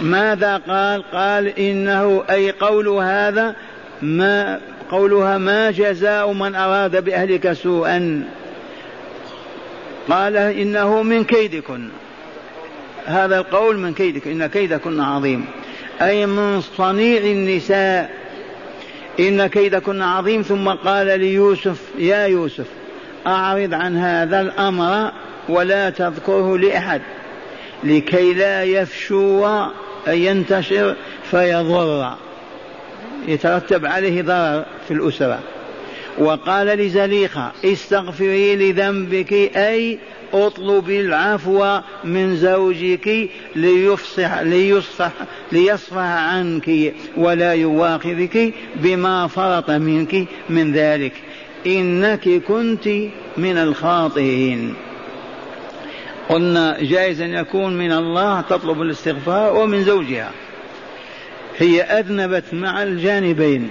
ماذا 0.00 0.56
قال؟ 0.56 1.02
قال 1.12 1.58
إنه 1.58 2.24
أي 2.30 2.50
قول 2.50 2.88
هذا 2.88 3.56
ما 4.02 4.60
قولها 4.90 5.38
ما 5.38 5.70
جزاء 5.70 6.32
من 6.32 6.54
أراد 6.54 7.04
بأهلك 7.04 7.52
سوءا. 7.52 8.24
قال 10.08 10.36
إنه 10.36 11.02
من 11.02 11.24
كيدكن. 11.24 11.88
هذا 13.06 13.38
القول 13.38 13.78
من 13.78 13.94
كيدك 13.94 14.28
إن 14.28 14.46
كيدكن 14.46 15.00
عظيم. 15.00 15.44
أي 16.00 16.26
من 16.26 16.60
صنيع 16.60 17.20
النساء 17.20 18.10
إن 19.20 19.46
كيدكن 19.46 20.02
عظيم. 20.02 20.42
ثم 20.42 20.68
قال 20.68 21.20
ليوسف 21.20 21.80
يا 21.98 22.26
يوسف 22.26 22.66
أعرض 23.26 23.74
عن 23.74 23.96
هذا 23.96 24.40
الأمر 24.40 25.12
ولا 25.48 25.90
تذكره 25.90 26.58
لأحد 26.58 27.00
لكي 27.84 28.34
لا 28.34 28.64
يفشو 28.64 29.46
أن 30.08 30.14
ينتشر 30.14 30.96
فيضر 31.30 32.14
يترتب 33.28 33.86
عليه 33.86 34.22
ضرر 34.22 34.64
في 34.88 34.94
الأسرة. 34.94 35.40
وقال 36.18 36.66
لزليخة 36.66 37.52
استغفري 37.64 38.56
لذنبك 38.56 39.32
أي 39.56 39.98
اطلبي 40.32 41.00
العفو 41.00 41.80
من 42.04 42.36
زوجك 42.36 43.28
ليفصح 43.56 44.38
ليصفح 44.40 45.10
ليصفح 45.52 45.98
عنك 45.98 46.94
ولا 47.16 47.54
يواخذك 47.54 48.54
بما 48.76 49.26
فرط 49.26 49.70
منك 49.70 50.26
من 50.50 50.72
ذلك. 50.72 51.12
إنك 51.66 52.28
كنت 52.28 52.88
من 53.36 53.58
الخاطئين. 53.58 54.74
قلنا 56.28 56.76
جائز 56.80 57.20
أن 57.20 57.30
يكون 57.30 57.78
من 57.78 57.92
الله 57.92 58.40
تطلب 58.40 58.82
الاستغفار 58.82 59.56
ومن 59.56 59.84
زوجها. 59.84 60.30
هي 61.58 61.82
أذنبت 61.82 62.44
مع 62.52 62.82
الجانبين. 62.82 63.70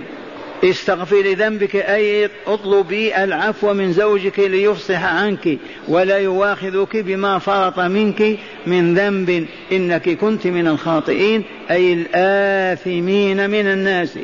استغفري 0.64 1.34
ذنبك 1.34 1.76
أي 1.76 2.30
اطلبي 2.48 3.24
العفو 3.24 3.74
من 3.74 3.94
زوجك 3.94 4.40
ليفصح 4.40 5.04
عنك 5.04 5.58
ولا 5.88 6.18
يواخذك 6.18 6.98
بما 6.98 7.40
فرط 7.40 7.80
منك 7.80 8.38
من 8.68 8.96
ذنب. 8.96 9.46
إنك 9.72 10.10
كنت 10.10 10.48
من 10.48 10.68
الخاطئين 10.68 11.44
أي 11.72 11.94
الآثمين 11.94 13.50
من 13.50 13.68
الناس. 13.68 14.18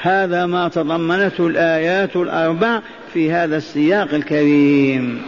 هذا 0.00 0.46
ما 0.46 0.68
تضمنته 0.68 1.46
الآيات 1.46 2.16
الأربع 2.16 2.80
في 3.18 3.32
هذا 3.32 3.56
السياق 3.56 4.14
الكريم. 4.14 5.22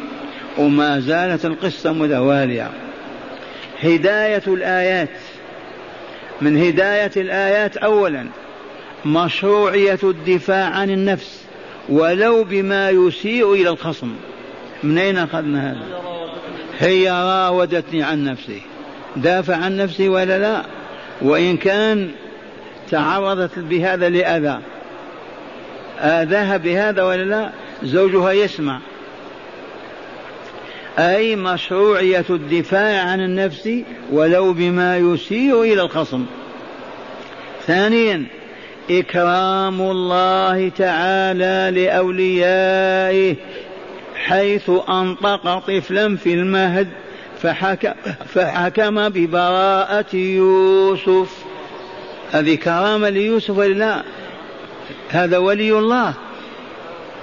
وما 0.58 1.00
زالت 1.00 1.44
القصة 1.44 1.92
متوالية. 1.92 2.70
هداية 3.80 4.42
الآيات. 4.46 5.08
من 6.40 6.62
هداية 6.62 7.10
الآيات 7.16 7.76
أولا 7.76 8.26
مشروعية 9.04 9.98
الدفاع 10.04 10.64
عن 10.64 10.90
النفس 10.90 11.44
ولو 11.88 12.44
بما 12.44 12.90
يسيء 12.90 13.54
إلى 13.54 13.68
الخصم. 13.68 14.14
من 14.82 14.98
أين 14.98 15.18
أخذنا 15.18 15.70
هذا؟ 15.70 16.00
هي 16.78 17.10
راودتني 17.10 18.02
عن 18.02 18.24
نفسي. 18.24 18.62
دافع 19.16 19.56
عن 19.56 19.76
نفسي 19.76 20.08
ولا 20.08 20.38
لا؟ 20.38 20.62
وإن 21.22 21.56
كان 21.56 22.10
تعرضت 22.90 23.58
بهذا 23.58 24.08
لأذى 24.08 24.60
آذاها 26.00 26.56
بهذا 26.56 27.02
ولا 27.02 27.24
لا؟ 27.24 27.50
زوجها 27.82 28.32
يسمع. 28.32 28.80
أي 30.98 31.36
مشروعية 31.36 32.24
الدفاع 32.30 33.02
عن 33.02 33.20
النفس 33.20 33.70
ولو 34.12 34.52
بما 34.52 34.98
يسيء 34.98 35.62
إلى 35.62 35.82
الخصم. 35.82 36.26
ثانيا 37.66 38.26
إكرام 38.90 39.80
الله 39.80 40.68
تعالى 40.68 41.80
لأوليائه 41.80 43.36
حيث 44.14 44.70
أنطق 44.88 45.58
طفلا 45.58 46.16
في 46.16 46.34
المهد 46.34 46.88
فحكم, 47.42 47.92
فحكم 48.26 49.08
ببراءة 49.08 50.16
يوسف. 50.16 51.44
هذه 52.32 52.54
كرامة 52.54 53.08
ليوسف 53.08 53.58
ولا 53.58 54.02
هذا 55.08 55.38
ولي 55.38 55.78
الله. 55.78 56.14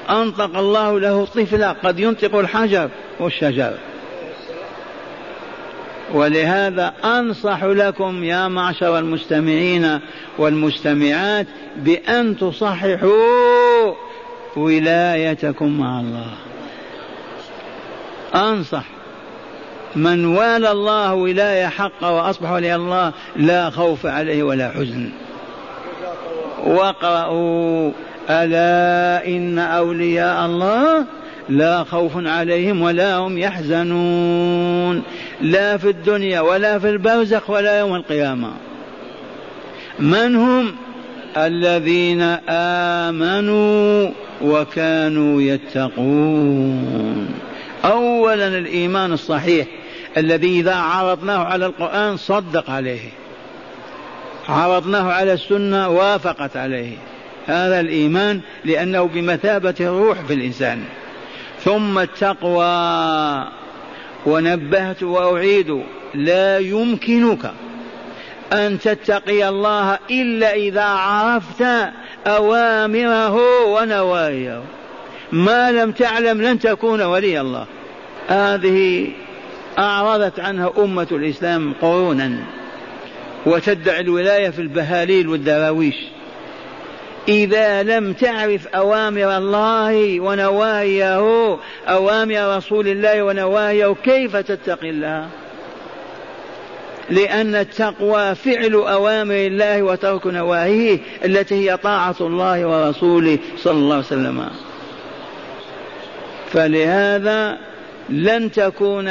أنطق 0.09 0.57
الله 0.57 0.99
له 0.99 1.25
طفلا 1.25 1.71
قد 1.71 1.99
ينطق 1.99 2.35
الحجر. 2.35 2.89
والشجر 3.19 3.73
ولهذا 6.13 6.93
أنصح 7.03 7.63
لكم 7.63 8.23
يا 8.23 8.47
معشر 8.47 8.99
المستمعين 8.99 9.99
والمستمعات 10.37 11.47
بأن 11.75 12.37
تصححوا 12.37 13.93
ولايتكم 14.55 15.79
مع 15.79 15.99
الله. 15.99 16.31
أنصح 18.35 18.83
من 19.95 20.25
والى 20.25 20.71
الله 20.71 21.13
ولاية 21.13 21.67
حقا 21.67 22.09
وأصبح 22.09 22.51
ولي 22.51 22.75
الله 22.75 23.13
لا 23.35 23.69
خوف 23.69 24.05
عليه 24.05 24.43
ولا 24.43 24.69
حزن. 24.69 25.09
واقرأوا 26.65 27.91
ألا 28.29 29.27
إن 29.27 29.59
أولياء 29.59 30.45
الله 30.45 31.05
لا 31.49 31.83
خوف 31.83 32.11
عليهم 32.15 32.81
ولا 32.81 33.15
هم 33.15 33.37
يحزنون. 33.37 35.03
لا 35.41 35.77
في 35.77 35.89
الدنيا 35.89 36.41
ولا 36.41 36.79
في 36.79 36.89
البرزخ 36.89 37.49
ولا 37.49 37.79
يوم 37.79 37.95
القيامة. 37.95 38.51
من 39.99 40.35
هم؟ 40.35 40.75
الذين 41.37 42.21
آمنوا 42.49 44.11
وكانوا 44.41 45.41
يتقون. 45.41 47.27
أولا 47.85 48.47
الإيمان 48.47 49.13
الصحيح 49.13 49.67
الذي 50.17 50.59
إذا 50.59 50.75
عرضناه 50.75 51.37
على 51.37 51.65
القرآن 51.65 52.17
صدق 52.17 52.69
عليه. 52.69 53.09
عرضناه 54.49 55.11
على 55.11 55.33
السنة 55.33 55.89
وافقت 55.89 56.57
عليه. 56.57 56.97
هذا 57.47 57.79
الإيمان 57.79 58.41
لأنه 58.65 59.03
بمثابة 59.03 59.75
الروح 59.79 60.21
في 60.21 60.33
الإنسان. 60.33 60.83
ثم 61.63 61.99
التقوى. 61.99 63.43
ونبهت 64.25 65.03
وأعيد. 65.03 65.81
لا 66.13 66.59
يمكنك 66.59 67.51
أن 68.53 68.79
تتقي 68.79 69.49
الله 69.49 69.99
إلا 70.11 70.53
إذا 70.53 70.83
عرفت 70.83 71.65
أوامره 72.27 73.65
ونواهيه. 73.65 74.61
ما 75.31 75.71
لم 75.71 75.91
تعلم 75.91 76.41
لن 76.41 76.59
تكون 76.59 77.01
ولي 77.01 77.41
الله. 77.41 77.65
هذه 78.27 79.07
أعرضت 79.79 80.39
عنها 80.39 80.73
أمة 80.77 81.07
الإسلام 81.11 81.73
قرونا. 81.81 82.37
وتدعي 83.45 84.01
الولاية 84.01 84.49
في 84.49 84.61
البهاليل 84.61 85.27
والدراويش. 85.27 85.95
إذا 87.27 87.83
لم 87.83 88.13
تعرف 88.13 88.67
أوامر 88.67 89.37
الله 89.37 90.19
ونواهيه 90.19 91.57
أوامر 91.87 92.57
رسول 92.57 92.87
الله 92.87 93.23
ونواهيه 93.23 93.95
كيف 94.03 94.35
تتقي 94.37 94.89
الله؟ 94.89 95.27
لأن 97.09 97.55
التقوى 97.55 98.35
فعل 98.35 98.73
أوامر 98.73 99.35
الله 99.35 99.83
وترك 99.83 100.27
نواهيه 100.27 100.99
التي 101.25 101.55
هي 101.55 101.77
طاعة 101.77 102.15
الله 102.21 102.65
ورسوله 102.65 103.37
صلى 103.57 103.73
الله 103.73 103.95
عليه 103.95 104.05
وسلم. 104.05 104.49
فلهذا 106.51 107.57
لن 108.09 108.51
تكون 108.51 109.07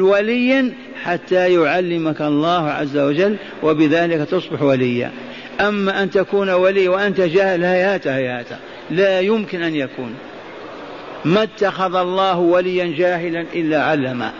وليا 0.00 0.72
حتى 1.04 1.54
يعلمك 1.54 2.22
الله 2.22 2.70
عز 2.70 2.96
وجل 2.96 3.36
وبذلك 3.62 4.28
تصبح 4.28 4.62
وليا. 4.62 5.12
أما 5.60 6.02
أن 6.02 6.10
تكون 6.10 6.50
ولي 6.50 6.88
وأنت 6.88 7.20
جاهل 7.20 7.64
هيهات 7.64 8.06
هيهات. 8.06 8.46
لا 8.90 9.20
يمكن 9.20 9.62
أن 9.62 9.74
يكون. 9.74 10.14
ما 11.24 11.42
اتخذ 11.42 11.94
الله 11.94 12.38
وليا 12.38 12.94
جاهلا 12.96 13.46
إلا 13.54 13.82
علمه 13.82 14.32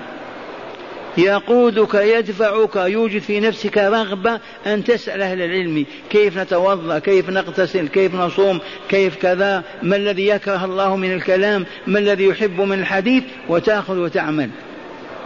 يقودك 1.19 1.95
يدفعك 1.95 2.77
يوجد 2.77 3.19
في 3.21 3.41
نفسك 3.41 3.79
رغبة 3.79 4.41
أن 4.67 4.85
تسأل 4.85 5.23
أهل 5.23 5.43
العلم 5.43 5.87
كيف 6.11 6.39
نتوضأ 6.39 6.99
كيف 6.99 7.31
نغتسل 7.31 7.89
كيف 7.89 8.15
نصوم 8.15 8.61
كيف 8.89 9.17
كذا 9.17 9.63
ما 9.83 9.97
الذي 9.97 10.27
يكره 10.29 10.65
الله 10.65 10.97
من 10.97 11.13
الكلام 11.13 11.67
ما 11.87 11.99
الذي 11.99 12.25
يحب 12.25 12.61
من 12.61 12.79
الحديث 12.79 13.25
وتأخذ 13.49 13.99
وتعمل. 13.99 14.51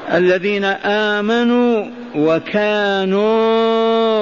الذين 0.08 0.64
آمنوا 0.64 1.84
وكانوا 2.16 3.70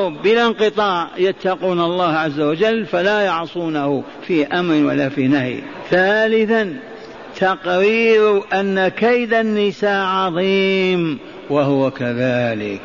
كانوا 0.09 0.11
بلا 0.25 0.47
انقطاع 0.47 1.09
يتقون 1.19 1.81
الله 1.81 2.13
عز 2.13 2.41
وجل 2.41 2.87
فلا 2.87 3.21
يعصونه 3.21 4.03
في 4.27 4.47
أمر 4.47 4.85
ولا 4.85 5.09
في 5.09 5.29
نهي. 5.29 5.61
ثالثا 5.91 6.77
تقرير 7.37 8.43
أن 8.53 8.89
كيد 8.89 9.35
النساء 9.35 10.07
عظيم 10.07 11.19
وهو 11.51 11.91
كذلك. 11.91 12.81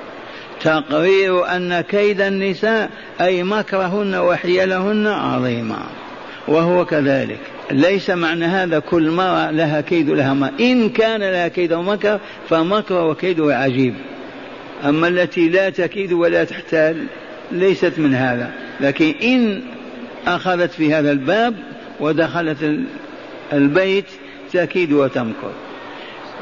تقرير 0.61 1.55
أن 1.55 1.81
كيد 1.81 2.21
النساء 2.21 2.89
أي 3.21 3.43
مكرهن 3.43 4.15
وحيلهن 4.15 5.07
عظيمه 5.07 6.02
وهو 6.47 6.85
كذلك. 6.85 7.39
ليس 7.71 8.09
معنى 8.09 8.45
هذا 8.45 8.79
كل 8.79 9.11
مرة 9.11 9.51
لها 9.51 9.81
كيد 9.81 10.09
لها 10.09 10.33
ما. 10.33 10.51
إن 10.59 10.89
كان 10.89 11.19
لها 11.19 11.47
كيد 11.47 11.73
ومكر 11.73 12.19
فمكر 12.49 13.07
وكيده 13.07 13.57
عجيب. 13.57 13.93
أما 14.85 15.07
التي 15.07 15.49
لا 15.49 15.69
تكيد 15.69 16.13
ولا 16.13 16.43
تحتال 16.43 17.05
ليست 17.51 17.93
من 17.97 18.15
هذا. 18.15 18.51
لكن 18.81 19.13
إن 19.23 19.61
أخذت 20.27 20.71
في 20.71 20.93
هذا 20.93 21.11
الباب 21.11 21.55
ودخلت 21.99 22.79
البيت 23.53 24.05
تكيد 24.53 24.93
وتمكر. 24.93 25.51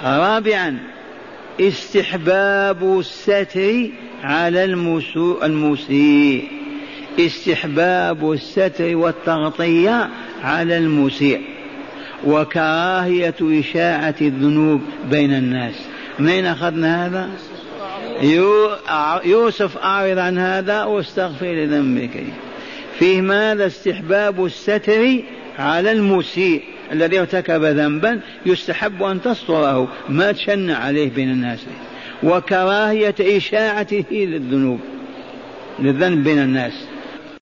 رابعا 0.04 0.78
استحباب 1.62 3.00
الستر 3.00 3.90
على 4.24 4.64
المسيء. 5.44 6.61
استحباب 7.19 8.32
الستر 8.32 8.95
والتغطية 8.95 10.10
على 10.43 10.78
المسيء 10.78 11.41
وكراهية 12.28 13.36
إشاعة 13.41 14.15
الذنوب 14.21 14.82
بين 15.10 15.34
الناس. 15.34 15.76
من 16.19 16.45
أخذنا 16.45 17.06
هذا؟ 17.06 17.30
يوسف 19.26 19.78
أعرض 19.78 20.17
عن 20.17 20.38
هذا 20.38 20.84
واستغفر 20.84 21.45
لذنبك. 21.45 22.24
فيه 23.00 23.21
ماذا 23.21 23.65
استحباب 23.65 24.45
الستر 24.45 25.19
على 25.60 25.91
المسيء 25.91 26.63
الذي 26.91 27.19
ارتكب 27.19 27.63
ذنبا 27.63 28.19
يستحب 28.45 29.04
أن 29.04 29.21
تستره 29.21 29.91
ما 30.10 30.32
تشن 30.32 30.71
عليه 30.71 31.10
بين 31.10 31.32
الناس. 31.32 31.60
وكراهية 32.24 33.15
إشاعته 33.19 34.06
للذنوب 34.12 34.80
للذنب 35.80 36.24
بين 36.24 36.39
الناس. 36.39 36.74